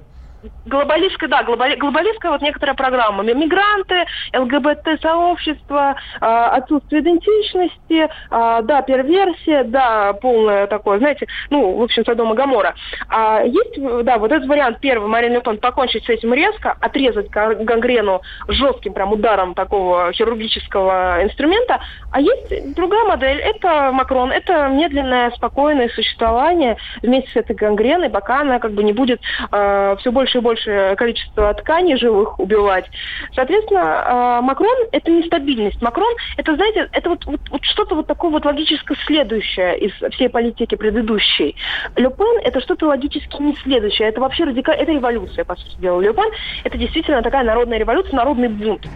[0.65, 3.23] Глобалистская, да, глобали, глобалистская вот некоторая программа.
[3.23, 12.05] Мигранты, ЛГБТ-сообщество, э, отсутствие идентичности, э, да, перверсия, да, полное такое, знаете, ну, в общем,
[12.05, 12.75] Содома Гамора.
[13.09, 18.21] А есть, да, вот этот вариант первый, Марин Лепен, покончить с этим резко, отрезать гангрену
[18.47, 21.79] жестким прям ударом такого хирургического инструмента.
[22.11, 28.41] А есть другая модель, это Макрон, это медленное, спокойное существование вместе с этой гангреной, пока
[28.41, 32.89] она как бы не будет э, все больше больше и больше количество тканей живых убивать.
[33.33, 35.81] Соответственно, а, Макрон– это нестабильность.
[35.81, 40.29] Макрон– это, знаете, это вот, вот, вот что-то вот такое вот логически следующее из всей
[40.29, 41.55] политики предыдущей.
[41.95, 44.09] Ле Пен– это что-то логически не следующее.
[44.09, 44.75] Это вообще радикаль...
[44.75, 46.01] Это революция, по сути дела.
[46.01, 46.31] Ле Пен–
[46.63, 48.87] это действительно такая народная революция, народный бунт.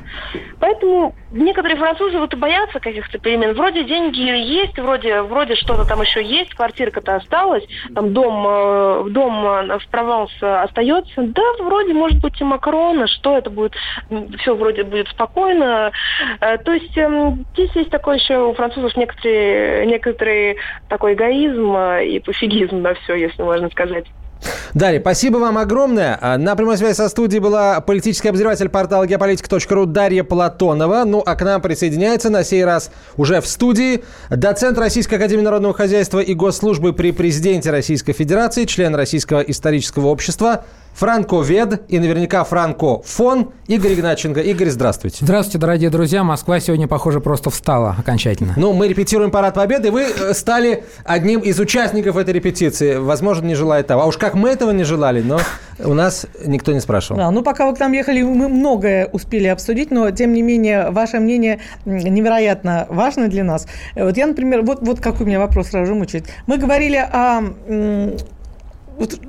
[0.59, 3.53] Поэтому некоторые французы вот боятся каких-то перемен.
[3.53, 9.45] Вроде деньги есть, вроде, вроде что-то там еще есть, квартирка-то осталась, там дом, э, дом
[9.45, 13.73] э, в Прованс остается, да, вроде, может быть, и Макрона, что это будет,
[14.39, 15.91] все вроде будет спокойно.
[16.41, 20.57] Э, то есть эм, здесь есть такой еще у французов некоторые, некоторый
[20.89, 24.05] такой эгоизм э, и пофигизм на все, если можно сказать.
[24.73, 26.17] Дарья, спасибо вам огромное.
[26.21, 31.03] А, на прямой связи со студией была политический обозреватель портала геополитика.ру Дарья Платонова.
[31.05, 35.73] Ну, а к нам присоединяется на сей раз уже в студии доцент Российской Академии Народного
[35.73, 40.65] Хозяйства и Госслужбы при президенте Российской Федерации, член Российского исторического общества
[40.97, 44.39] франковед и наверняка франкофон Игорь Игнатченко.
[44.41, 45.19] Игорь, здравствуйте.
[45.21, 46.23] Здравствуйте, дорогие друзья.
[46.23, 48.55] Москва сегодня, похоже, просто встала окончательно.
[48.57, 49.91] Ну, мы репетируем Парад Победы.
[49.91, 52.95] Вы э, стали одним из участников этой репетиции.
[52.95, 54.01] Возможно, не желая того.
[54.01, 55.39] А уж как мы этого не желали, но
[55.85, 57.19] у нас никто не спрашивал.
[57.19, 60.89] Да, ну, пока вы к нам ехали, мы многое успели обсудить, но, тем не менее,
[60.89, 63.67] ваше мнение невероятно важно для нас.
[63.93, 66.25] Вот я, например, вот, вот какой у меня вопрос сразу же мучает.
[66.47, 67.41] Мы говорили о
[68.97, 69.19] вот,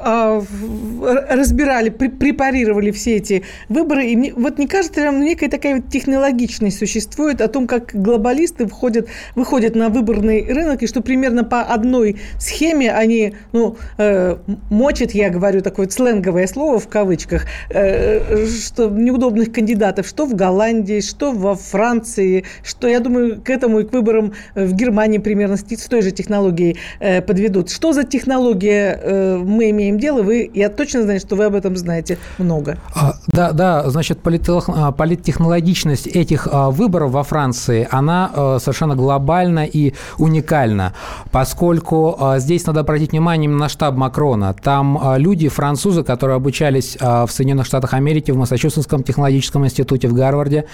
[0.00, 4.06] разбирали, препарировали все эти выборы.
[4.06, 7.90] И мне, вот не кажется ли вам некая такая вот технологичность существует о том, как
[7.94, 14.36] глобалисты входят, выходят на выборный рынок, и что примерно по одной схеме они ну, э,
[14.70, 20.34] мочат, я говорю такое вот сленговое слово в кавычках, э, что неудобных кандидатов, что в
[20.34, 25.56] Голландии, что во Франции, что, я думаю, к этому и к выборам в Германии примерно
[25.56, 27.70] с, с той же технологией э, подведут.
[27.70, 31.76] Что за технология э, мы имеем дело, вы, я точно знаю, что вы об этом
[31.76, 32.78] знаете много.
[32.94, 39.94] А, да, да, значит, а, политтехнологичность этих а, выборов во Франции, она совершенно глобальна и
[40.18, 40.92] уникальна,
[41.30, 44.54] поскольку здесь надо обратить внимание на штаб Макрона.
[44.54, 50.66] Там люди, французы, которые обучались в Соединенных Штатах Америки, в Массачусетском технологическом институте в Гарварде,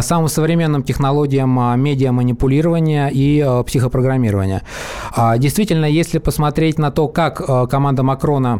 [0.00, 4.62] самым современным технологиям а, медиаманипулирования и а, психопрограммирования.
[5.38, 8.53] Действительно, если посмотреть на то, как команда Макрона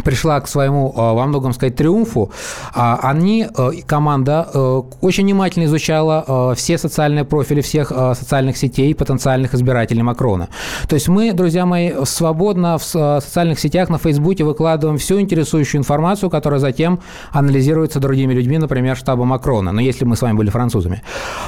[0.00, 2.30] пришла к своему, а, во многом сказать, триумфу,
[2.74, 8.94] а, они, э, команда, э, очень внимательно изучала э, все социальные профили всех социальных сетей
[8.94, 10.48] потенциальных избирателей Макрона.
[10.88, 16.30] То есть мы, друзья мои, свободно в социальных сетях на Фейсбуке выкладываем всю интересующую информацию,
[16.30, 17.00] которая затем
[17.32, 21.02] анализируется другими людьми, например, штаба Макрона, но если мы с вами были французами.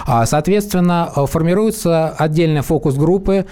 [0.06, 3.46] А, соответственно, формируются отдельные фокус-группы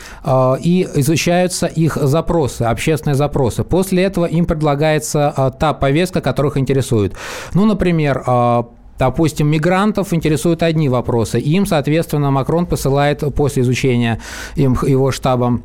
[0.61, 3.64] и изучаются их запросы, общественные запросы.
[3.64, 7.14] После этого им предлагают предлагается а, та повестка, которых интересует.
[7.54, 8.66] Ну, например, а,
[8.98, 11.40] допустим, мигрантов интересуют одни вопросы.
[11.40, 14.20] Им, соответственно, Макрон посылает после изучения
[14.56, 15.62] им, его штабом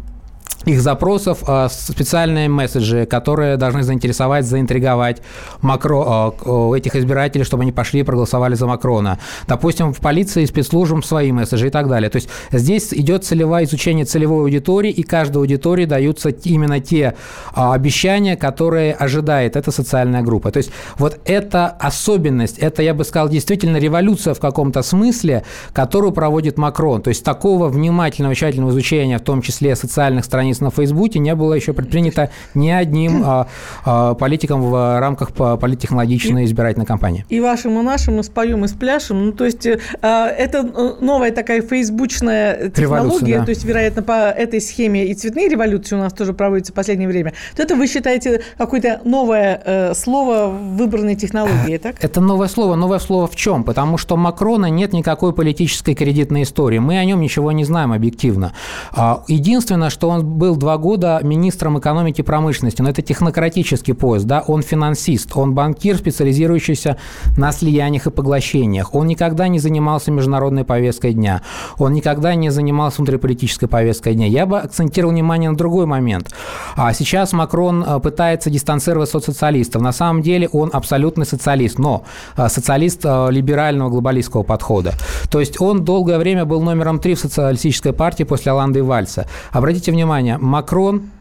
[0.66, 5.22] их запросов а, специальные месседжи, которые должны заинтересовать, заинтриговать
[5.62, 9.20] Макро, а, этих избирателей, чтобы они пошли и проголосовали за Макрона.
[9.48, 12.10] Допустим, в полиции спецслужбам свои месседжи и так далее.
[12.10, 17.16] То есть здесь идет целевое изучение целевой аудитории, и каждой аудитории даются именно те
[17.54, 20.52] а, обещания, которые ожидает эта социальная группа.
[20.52, 26.12] То есть вот эта особенность, это, я бы сказал, действительно революция в каком-то смысле, которую
[26.12, 27.02] проводит Макрон.
[27.02, 31.36] То есть такого внимательного, тщательного изучения, в том числе социальных страниц страниц на Фейсбуке не
[31.36, 33.48] было еще предпринято ни одним а,
[33.86, 37.26] а, политиком в рамках политтехнологичной избирательной кампании.
[37.30, 39.26] И вашим, и нашим мы споем и спляшем.
[39.26, 43.46] Ну, то есть э, это э, новая такая фейсбучная технология, да.
[43.46, 47.08] то есть, вероятно, по этой схеме и цветные революции у нас тоже проводятся в последнее
[47.08, 47.34] время.
[47.56, 51.96] То это вы считаете какое-то новое э, слово в выбранной технологии, так?
[52.04, 52.76] Это новое слово.
[52.76, 53.64] Новое слово в чем?
[53.64, 56.80] Потому что Макрона нет никакой политической кредитной истории.
[56.80, 58.54] Мы о нем ничего не знаем объективно.
[58.92, 64.26] А, единственное, что он был два года министром экономики и промышленности, но это технократический поезд,
[64.26, 66.98] да, он финансист, он банкир, специализирующийся
[67.38, 68.94] на слияниях и поглощениях.
[68.94, 71.42] Он никогда не занимался международной повесткой дня,
[71.78, 74.28] он никогда не занимался внутриполитической повесткой дня.
[74.28, 76.34] Я бы акцентировал внимание на другой момент.
[76.76, 79.82] А сейчас Макрон э, пытается дистанцироваться от социалистов.
[79.82, 82.04] На самом деле он абсолютный социалист, но
[82.38, 84.94] э, социалист э, либерального глобалистского подхода.
[85.30, 89.28] То есть он долгое время был номером три в социалистической партии после Оланды и Вальса.
[89.52, 91.12] Обратите внимание, внимание, Макрон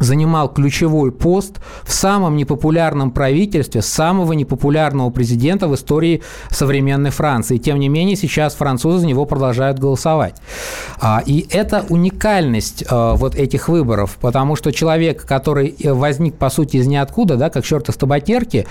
[0.00, 7.58] занимал ключевой пост в самом непопулярном правительстве самого непопулярного президента в истории современной Франции.
[7.58, 10.36] Тем не менее, сейчас французы за него продолжают голосовать.
[11.00, 16.78] А, и это уникальность а, вот этих выборов, потому что человек, который возник, по сути,
[16.78, 18.66] из ниоткуда, да, как черт из табакерки,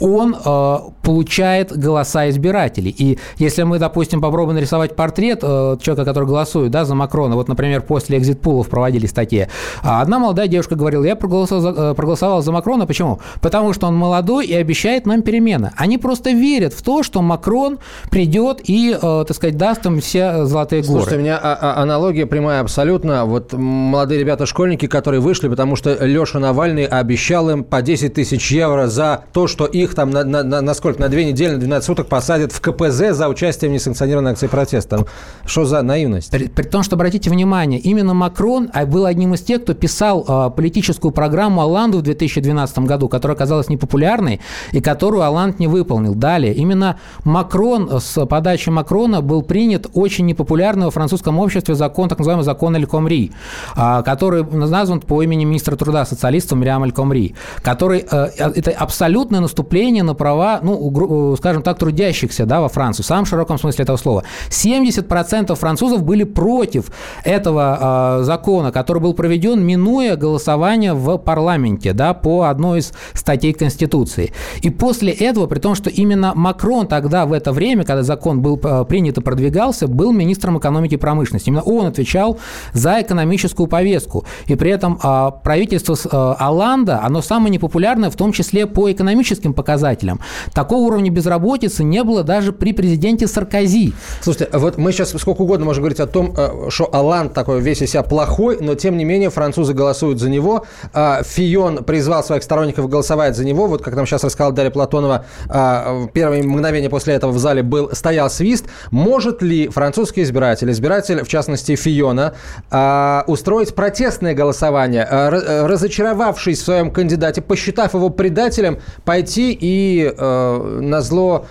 [0.00, 2.94] он а, получает голоса избирателей.
[2.96, 7.80] И если мы, допустим, попробуем нарисовать портрет человека, который голосует да, за Макрона, вот, например,
[7.82, 9.48] после экзит-пулов проводили статьи,
[9.82, 12.86] одна молодая девушка девушка говорила, я проголосовал за, э, проголосовала за Макрона.
[12.86, 13.20] Почему?
[13.40, 15.72] Потому что он молодой и обещает нам перемены.
[15.76, 17.78] Они просто верят в то, что Макрон
[18.10, 21.00] придет и, э, так сказать, даст им все золотые горы.
[21.00, 23.24] Слушайте, у меня а, а, аналогия прямая абсолютно.
[23.24, 28.86] Вот молодые ребята-школьники, которые вышли, потому что Леша Навальный обещал им по 10 тысяч евро
[28.86, 31.86] за то, что их там на, на, на, на сколько, на две недели, на 12
[31.86, 34.98] суток посадят в КПЗ за участие в несанкционированной акции протеста.
[34.98, 35.06] Ну,
[35.46, 36.30] что за наивность?
[36.30, 40.24] При, при том, что, обратите внимание, именно Макрон а, был одним из тех, кто писал
[40.64, 44.40] политическую программу Оланду в 2012 году, которая оказалась непопулярной
[44.72, 46.14] и которую Оланд не выполнил.
[46.14, 52.18] Далее, именно Макрон, с подачи Макрона был принят очень непопулярный во французском обществе закон, так
[52.18, 53.32] называемый закон Эль Комри,
[53.76, 59.40] а, который назван по имени министра труда социалистов Мириам Эль Комри, который э, это абсолютное
[59.40, 63.82] наступление на права, ну, э, скажем так, трудящихся да, во Франции, в самом широком смысле
[63.82, 64.24] этого слова.
[64.48, 66.86] 70% французов были против
[67.22, 72.92] этого э, закона, который был проведен, минуя голосование голосования в парламенте да, по одной из
[73.14, 74.32] статей Конституции.
[74.62, 78.60] И после этого, при том, что именно Макрон тогда, в это время, когда закон был
[78.62, 81.48] э, принят и продвигался, был министром экономики и промышленности.
[81.48, 82.38] Именно он отвечал
[82.74, 84.24] за экономическую повестку.
[84.46, 89.54] И при этом а, правительство э, Оланда, оно самое непопулярное, в том числе по экономическим
[89.54, 90.20] показателям.
[90.52, 93.94] Такого уровня безработицы не было даже при президенте Саркози.
[94.20, 97.80] Слушайте, вот мы сейчас сколько угодно можем говорить о том, э, что Оланд такой весь
[97.80, 100.66] из себя плохой, но тем не менее французы голосуют за него.
[100.92, 103.66] А, Фион призвал своих сторонников голосовать за него.
[103.66, 107.90] Вот как нам сейчас рассказала Дарья Платонова, а, первое мгновение после этого в зале был,
[107.92, 108.66] стоял свист.
[108.90, 112.34] Может ли французский избиратель, избиратель, в частности, Фиона,
[112.70, 121.46] а, устроить протестное голосование, разочаровавшись в своем кандидате, посчитав его предателем, пойти и на зло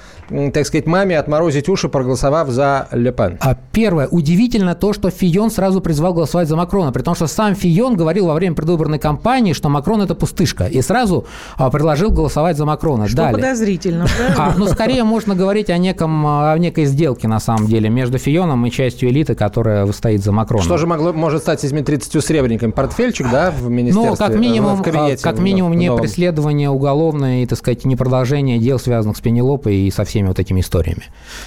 [0.54, 3.38] так сказать, маме отморозить уши, проголосовав за Ле Пен?
[3.40, 4.08] А первое.
[4.08, 8.28] Удивительно то, что Фион сразу призвал голосовать за Макрона, при том, что сам Фион говорил
[8.28, 11.26] во время предвыборной кампании, что Макрон– это пустышка, и сразу
[11.58, 13.08] а, предложил голосовать за Макрона.
[13.08, 13.36] Что Далее.
[13.36, 18.18] подозрительно, А, ну, скорее можно говорить о, неком, о некой сделке, на самом деле, между
[18.18, 20.66] Фионом и частью элиты, которая стоит за Макроном.
[20.66, 22.72] Что же могло, может стать этими 30 сребрениками?
[22.72, 24.12] Портфельчик, да, в министерстве?
[24.12, 28.60] Ну, как минимум, в кабинете, как минимум не преследование уголовное и, так сказать, не продолжение
[28.60, 31.04] дел, связанных с Пенелопой и со всеми всеми вот этими историями.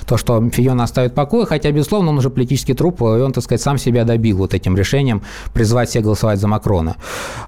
[0.07, 3.63] То, что Фиона оставит покой, хотя, безусловно, он уже политический труп, и он, так сказать,
[3.63, 5.23] сам себя добил вот этим решением
[5.55, 6.97] призвать всех голосовать за Макрона.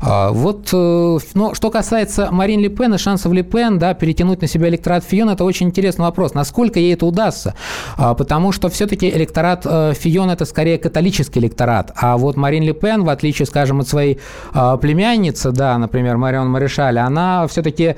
[0.00, 4.42] А, вот, э, но что касается Марин Ле Пен и шансов Ле Пен, да, перетянуть
[4.42, 6.34] на себя электорат Фиона, это очень интересный вопрос.
[6.34, 7.54] Насколько ей это удастся?
[7.96, 12.72] А, потому что все-таки электорат э, Фиона– это скорее католический электорат, а вот Марин Ле
[12.72, 14.18] Пен, в отличие, скажем, от своей
[14.52, 17.96] а, племянницы, да, например, Марион Марешаля, она все-таки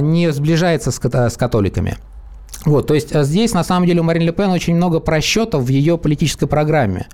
[0.00, 1.96] не сближается с католиками.
[2.64, 5.64] Вот, то есть э, здесь, на самом деле, у Марин Ле Пен очень много просчетов
[5.64, 7.06] в ее политической программе.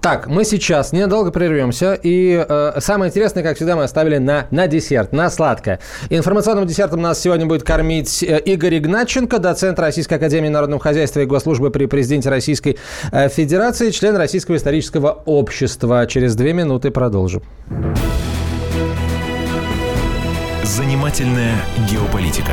[0.00, 1.94] Так, мы сейчас ненадолго прервемся.
[1.94, 5.80] И э, самое интересное, как всегда, мы оставили на, на десерт, на сладкое.
[6.10, 11.24] Информационным десертом нас сегодня будет кормить э, Игорь Игнатченко, доцент Российской Академии Народного Хозяйства и
[11.24, 12.76] Госслужбы при президенте Российской
[13.12, 16.06] э, Федерации, член Российского исторического общества.
[16.06, 17.42] Через две минуты продолжим.
[20.64, 21.54] Занимательная
[21.90, 22.52] геополитика.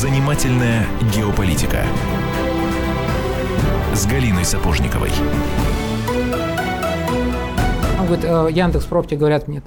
[0.00, 1.84] Занимательная геополитика.
[3.92, 5.10] С Галиной Сапожниковой.
[7.98, 8.86] Он говорит, э, Яндекс
[9.18, 9.62] говорят нет.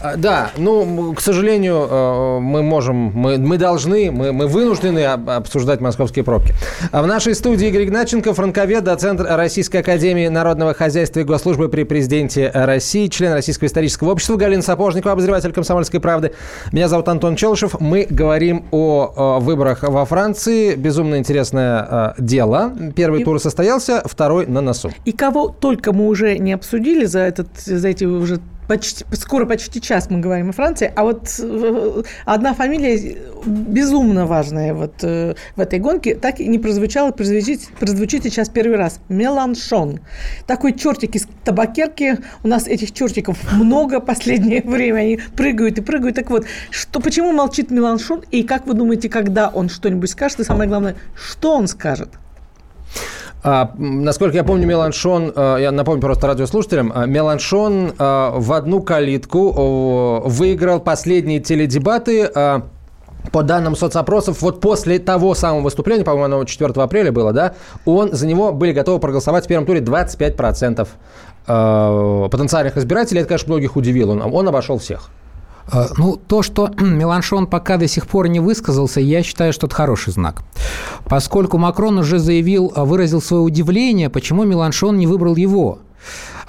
[0.00, 5.28] А, Да, ну, к сожалению, э, мы можем, мы, мы должны, мы, мы вынуждены об-
[5.28, 6.54] обсуждать московские пробки.
[6.92, 11.82] А в нашей студии Игорь Игнатченко, франковед, доцент Российской Академии Народного Хозяйства и Госслужбы при
[11.82, 16.32] президенте России, член Российского исторического общества, Галина Сапожникова, обозреватель «Комсомольской правды».
[16.70, 17.80] Меня зовут Антон Челышев.
[17.80, 20.76] Мы говорим о, выборах во Франции.
[20.76, 22.72] Безумно интересное э, дело.
[22.94, 24.92] Первый И- тур состоялся, второй на носу.
[25.04, 28.38] И кого только мы уже не обсудили за, этот, за эти уже
[28.68, 34.74] почти, скоро почти час мы говорим о Франции, а вот э, одна фамилия безумно важная
[34.74, 39.00] вот э, в этой гонке так и не прозвучала, прозвучит, прозвучит сейчас первый раз.
[39.08, 40.00] Меланшон.
[40.46, 42.18] Такой чертик из табакерки.
[42.44, 44.98] У нас этих чертиков много последнее время.
[44.98, 46.16] Они прыгают и прыгают.
[46.16, 48.24] Так вот, что, почему молчит Меланшон?
[48.30, 50.40] И как вы думаете, когда он что-нибудь скажет?
[50.40, 52.10] И самое главное, что он скажет?
[53.42, 58.82] А, насколько я помню, Меланшон, э, я напомню просто радиослушателям, э, Меланшон э, в одну
[58.82, 62.30] калитку выиграл последние теледебаты
[63.32, 68.12] по данным соцопросов, вот после того самого выступления, по-моему, оно 4 апреля было, да, он,
[68.12, 70.88] за него были готовы проголосовать в первом туре 25%
[71.46, 73.20] э, потенциальных избирателей.
[73.20, 74.12] Это, конечно, многих удивило.
[74.12, 75.10] Он, он обошел всех.
[75.72, 79.76] Э, Ну, то, что Меланшон пока до сих пор не высказался, я считаю, что это
[79.76, 80.42] хороший знак.
[81.04, 85.78] Поскольку Макрон уже заявил, э, выразил свое удивление, почему Меланшон не выбрал его.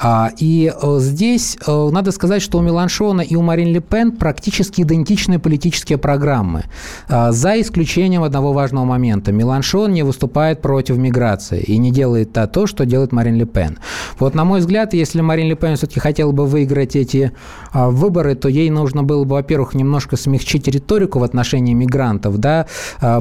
[0.02, 4.14] А, И э, здесь э, надо сказать, что у Меланшона и у Марин Ле Пен
[4.14, 6.64] практически идентичные политические программы,
[7.10, 9.34] А, за исключением одного важного момента.
[9.34, 13.78] Меланшон не выступает против миграции и не делает то, то, что делает Марин Ле Пен.
[14.20, 17.34] Вот, на мой взгляд, если Марин Ле Пен все-таки хотела бы выиграть эти
[17.74, 22.68] а, выборы, то ей нужно было бы, во-первых, немножко смягчить риторику в отношении мигрантов, да,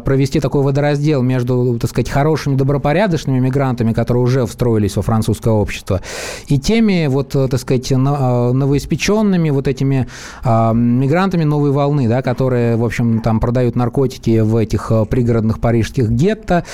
[0.04, 6.00] провести такой водораздел между, так сказать, хорошими, добропорядочными мигрантами, которые уже встроились во французское общество,
[6.46, 10.06] и теми, вот, э, так сказать, а, новоиспеченными вот этими
[10.44, 15.60] а, мигрантами новой волны, да, которые, в общем, там продают наркотики в этих э, пригородных
[15.60, 16.64] парижских гетто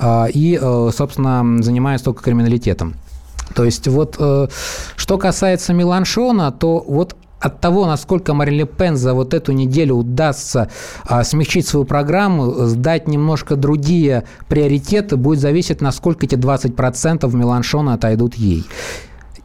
[0.00, 2.94] а, и, э, собственно, занимаются только криминалитетом.
[3.54, 4.48] То есть вот э,
[4.96, 9.96] что касается Меланшона, то вот от того, насколько Марин Ле Пен за вот эту неделю
[9.96, 10.68] удастся
[11.06, 18.34] а, смягчить свою программу, сдать немножко другие приоритеты, будет зависеть, насколько эти 20% Меланшона отойдут
[18.34, 18.64] ей.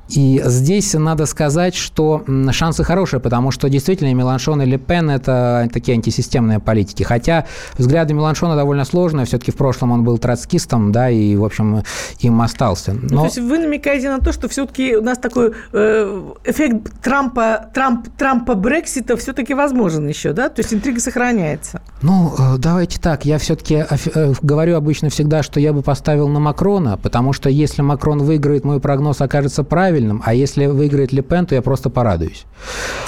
[0.09, 5.69] И здесь надо сказать, что шансы хорошие, потому что действительно Меланшон и Ле Пен– это
[5.71, 7.03] такие антисистемные политики.
[7.03, 7.45] Хотя
[7.77, 9.25] взгляды Меланшона довольно сложные.
[9.25, 11.83] Все-таки в прошлом он был троцкистом, да, и, в общем,
[12.19, 12.93] им остался.
[12.93, 13.19] Ну, Но...
[13.21, 18.07] то есть вы намекаете на то, что все-таки у нас такой э, эффект Трампа, Трамп,
[18.17, 20.49] Трампа Брексита все-таки возможен еще, да?
[20.49, 21.81] То есть интрига сохраняется.
[22.01, 23.25] Ну, э, давайте так.
[23.25, 23.85] Я все-таки
[24.41, 28.79] говорю обычно всегда, что я бы поставил на Макрона, потому что если Макрон выиграет, мой
[28.79, 32.45] прогноз окажется правильным, а если выиграет Ле Пен, то я просто порадуюсь.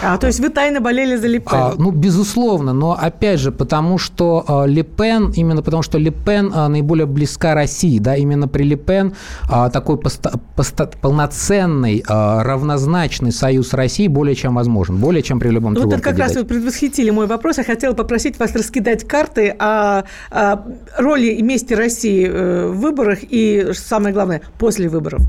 [0.04, 1.50] А, то есть вы тайно болели за Ле Пен.
[1.54, 6.12] А, ну, безусловно, но опять же, потому что а, Ле Пен, именно потому что Ле
[6.12, 9.14] Пен а, наиболее близка России, да, именно при Ле Пен
[9.50, 15.50] а, такой поста- поста- полноценный, а, равнозначный союз России более чем возможен, более чем при
[15.50, 16.40] любом Ну, вот другом это как раз кандидате.
[16.44, 17.58] вы предвосхитили мой вопрос.
[17.58, 20.58] Я хотела попросить вас раскидать карты о, о
[20.98, 25.22] роли и месте России э, в выборах и, самое главное, после выборов.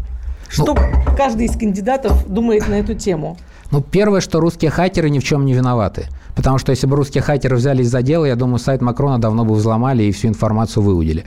[0.53, 0.77] Что
[1.17, 3.39] каждый из кандидатов думает на эту тему?
[3.73, 6.09] Ну, первое, что русские хакеры ни в чем не виноваты.
[6.35, 9.55] Потому что если бы русские хакеры взялись за дело, я думаю, сайт Макрона давно бы
[9.55, 11.25] взломали и всю информацию выудили.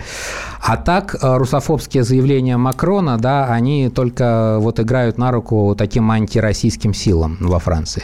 [0.61, 6.93] А так, э, русофобские заявления Макрона, да, они только вот играют на руку таким антироссийским
[6.93, 8.03] силам во Франции.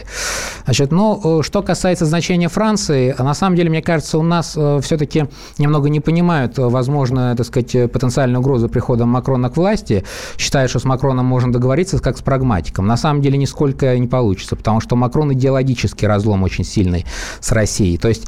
[0.64, 4.80] Значит, ну, э, что касается значения Франции, на самом деле, мне кажется, у нас э,
[4.82, 5.26] все-таки
[5.58, 10.04] немного не понимают, возможно, так сказать, потенциальную угрозу прихода Макрона к власти,
[10.36, 12.86] считают, что с Макроном можно договориться как с прагматиком.
[12.86, 17.04] На самом деле, нисколько не получится, потому что Макрон идеологический разлом очень сильный
[17.40, 17.98] с Россией.
[17.98, 18.26] То есть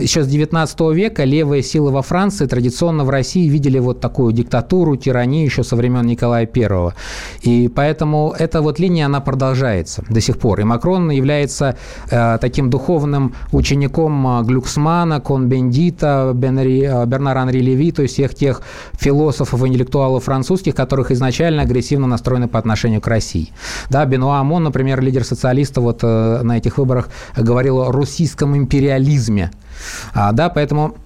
[0.00, 4.96] еще с 19 века левые силы во Франции традиционно в России видели вот такую диктатуру,
[4.96, 6.92] тиранию еще со времен Николая I.
[7.42, 10.60] И поэтому эта вот линия, она продолжается до сих пор.
[10.60, 11.76] И Макрон является
[12.10, 19.64] э, таким духовным учеником э, Глюксмана, Кон-Бендита, э, Бернар-Анри Леви, то есть всех тех философов,
[19.66, 23.52] интеллектуалов французских, которых изначально агрессивно настроены по отношению к России.
[23.90, 29.50] Да, Бенуа Амон, например, лидер социалистов, вот э, на этих выборах говорил о русском империализме.
[30.14, 30.96] А, да, поэтому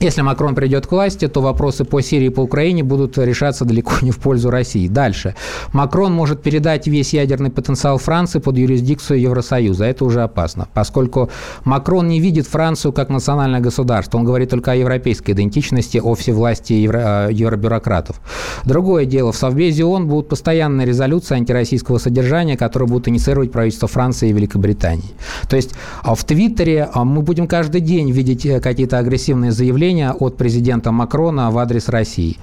[0.00, 3.92] если Макрон придет к власти, то вопросы по Сирии и по Украине будут решаться далеко
[4.02, 4.88] не в пользу России.
[4.88, 5.34] Дальше.
[5.72, 9.84] Макрон может передать весь ядерный потенциал Франции под юрисдикцию Евросоюза.
[9.84, 11.30] Это уже опасно, поскольку
[11.64, 14.18] Макрон не видит Францию как национальное государство.
[14.18, 18.20] Он говорит только о европейской идентичности, о всевластии евро, э, евробюрократов.
[18.64, 24.30] Другое дело, в Совбезе ООН будут постоянные резолюции антироссийского содержания, которые будут инициировать правительство Франции
[24.30, 25.10] и Великобритании.
[25.48, 25.70] То есть
[26.02, 30.36] а в Твиттере а, мы будем каждый день видеть э, какие-то агрессивные заявления заявления от
[30.36, 32.36] президента Макрона в адрес России.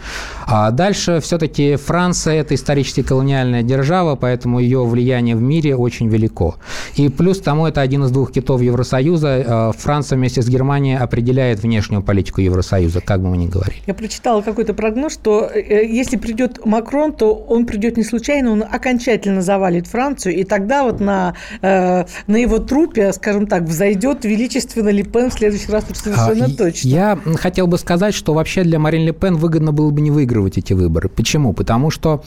[0.46, 6.56] А дальше все-таки Франция– это исторически колониальная держава, поэтому ее влияние в мире очень велико.
[6.96, 9.44] И плюс тому, это один из двух китов Евросоюза.
[9.48, 13.82] А Франция вместе с Германией определяет внешнюю политику Евросоюза, как бы мы ни говорили.
[13.88, 18.64] Я прочитала какой-то прогноз, что э, если придет Макрон, то он придет не случайно, он
[18.64, 24.90] окончательно завалит Францию, и тогда вот на, э, на его трупе, скажем так, взойдет величественно
[24.90, 26.88] Ли Пен в следующий раз совершенно а, точно.
[26.88, 30.58] Я хотел бы сказать, что вообще для Марин Ле Пен выгодно было бы не выигрывать
[30.58, 31.10] эти выборы.
[31.10, 31.54] Почему?
[31.54, 32.24] Потому что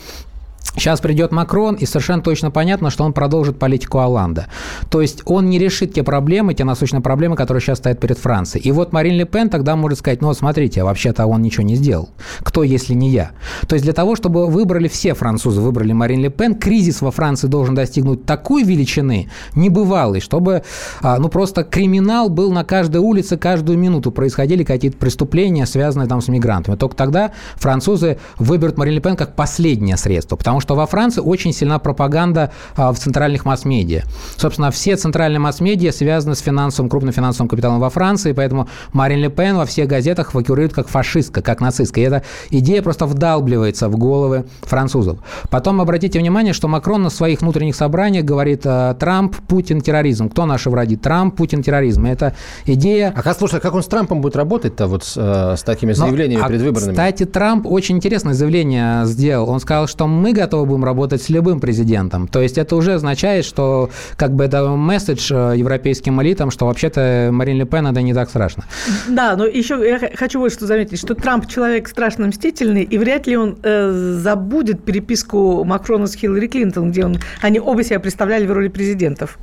[0.76, 4.46] Сейчас придет Макрон, и совершенно точно понятно, что он продолжит политику Оланда.
[4.90, 8.64] То есть он не решит те проблемы, те насущные проблемы, которые сейчас стоят перед Францией.
[8.64, 11.76] И вот Марин Ле Пен тогда может сказать, ну вот смотрите, вообще-то он ничего не
[11.76, 12.10] сделал.
[12.40, 13.32] Кто, если не я?
[13.68, 17.48] То есть для того, чтобы выбрали все французы, выбрали Марин Ле Пен, кризис во Франции
[17.48, 20.62] должен достигнуть такой величины, небывалой, чтобы
[21.02, 26.22] а, ну просто криминал был на каждой улице, каждую минуту происходили какие-то преступления, связанные там
[26.22, 26.76] с мигрантами.
[26.76, 31.52] Только тогда французы выберут Марин Ле Пен как последнее средство, потому что во Франции очень
[31.52, 34.04] сильна пропаганда а, в центральных масс-медиа.
[34.36, 39.28] Собственно, все центральные масс-медиа связаны с финансовым, крупным финансовым капиталом во Франции, поэтому Марин Ле
[39.28, 42.00] Пен во всех газетах фигурирует как фашистка, как нацистка.
[42.00, 45.18] И эта идея просто вдалбливается в головы французов.
[45.50, 50.28] Потом обратите внимание, что Макрон на своих внутренних собраниях говорит а, Трамп, Путин, терроризм.
[50.28, 50.96] Кто наши враги?
[50.96, 52.06] Трамп, Путин, терроризм.
[52.06, 52.34] Это
[52.66, 53.12] идея...
[53.14, 55.92] А как, слушай, а как он с Трампом будет работать-то вот с, э, с такими
[55.92, 56.92] заявлениями Но, предвыборными?
[56.92, 59.48] Кстати, Трамп очень интересное заявление сделал.
[59.50, 62.28] Он сказал, что мы готовы будем работать с любым президентом.
[62.28, 67.30] То есть это уже означает, что как бы это месседж э, европейским элитам, что вообще-то
[67.32, 68.64] Марин Ле Пен это не так страшно.
[69.08, 73.26] Да, но еще я хочу вот что заметить, что Трамп человек страшно мстительный, и вряд
[73.26, 78.46] ли он э, забудет переписку Макрона с Хиллари Клинтон, где он, они оба себя представляли
[78.46, 79.38] в роли президентов.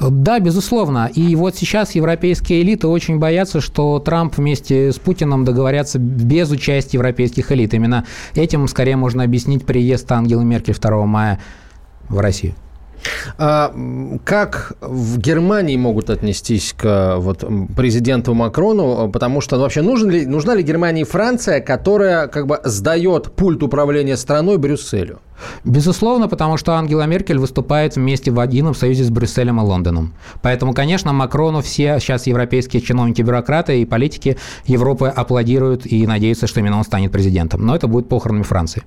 [0.00, 1.10] Да, безусловно.
[1.14, 6.96] И вот сейчас европейские элиты очень боятся, что Трамп вместе с Путиным договорятся без участия
[6.96, 7.74] европейских элит.
[7.74, 11.40] Именно этим скорее можно объяснить приезд Ангелы Меркель 2 мая
[12.08, 12.54] в Россию.
[13.38, 13.72] А
[14.24, 17.44] как в Германии могут отнестись к вот,
[17.76, 19.08] президенту Макрону?
[19.10, 23.62] Потому что ну, вообще нужен ли, нужна ли Германии Франция, которая как бы сдает пульт
[23.62, 25.20] управления страной Брюсселю?
[25.64, 30.12] Безусловно, потому что Ангела Меркель выступает вместе в едином союзе с Брюсселем и Лондоном.
[30.42, 36.60] Поэтому, конечно, Макрону все сейчас европейские чиновники, бюрократы и политики Европы аплодируют и надеются, что
[36.60, 37.64] именно он станет президентом.
[37.64, 38.82] Но это будет похоронами Франции.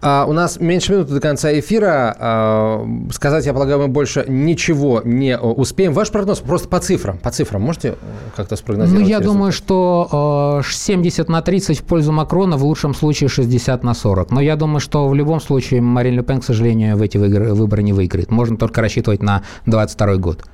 [0.00, 2.16] А, у нас меньше минуты до конца эфира.
[2.18, 5.92] А, сказать, я полагаю, мы больше ничего не успеем.
[5.92, 7.18] Ваш прогноз просто по цифрам.
[7.18, 7.96] По цифрам можете
[8.36, 9.04] как-то спрогнозировать?
[9.04, 13.94] Ну, я думаю, что 70 на 30 в пользу Макрона, в лучшем случае 60 на
[13.94, 14.30] 40.
[14.30, 17.82] Но я думаю, что в любом случае Марин Ле Пен, к сожалению, в эти выборы
[17.82, 18.30] не выиграет.
[18.30, 20.44] Можно только рассчитывать на 22 год.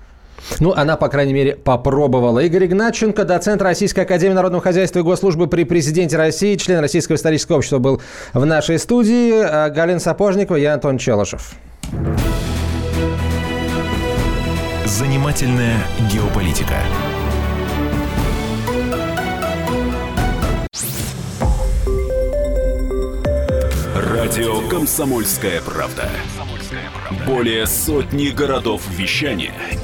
[0.61, 2.40] Ну, она, по крайней мере, попробовала.
[2.40, 7.57] Игорь Игнатченко, доцент Российской Академии Народного Хозяйства и Госслужбы при президенте России, член Российского исторического
[7.57, 8.01] общества был
[8.32, 9.32] в нашей студии.
[9.42, 11.53] А Галина Сапожникова, я Антон Челышев.
[14.84, 15.78] Занимательная
[16.12, 16.74] геополитика.
[23.97, 26.09] Радио «Комсомольская правда».
[27.26, 29.53] Более сотни городов вещания–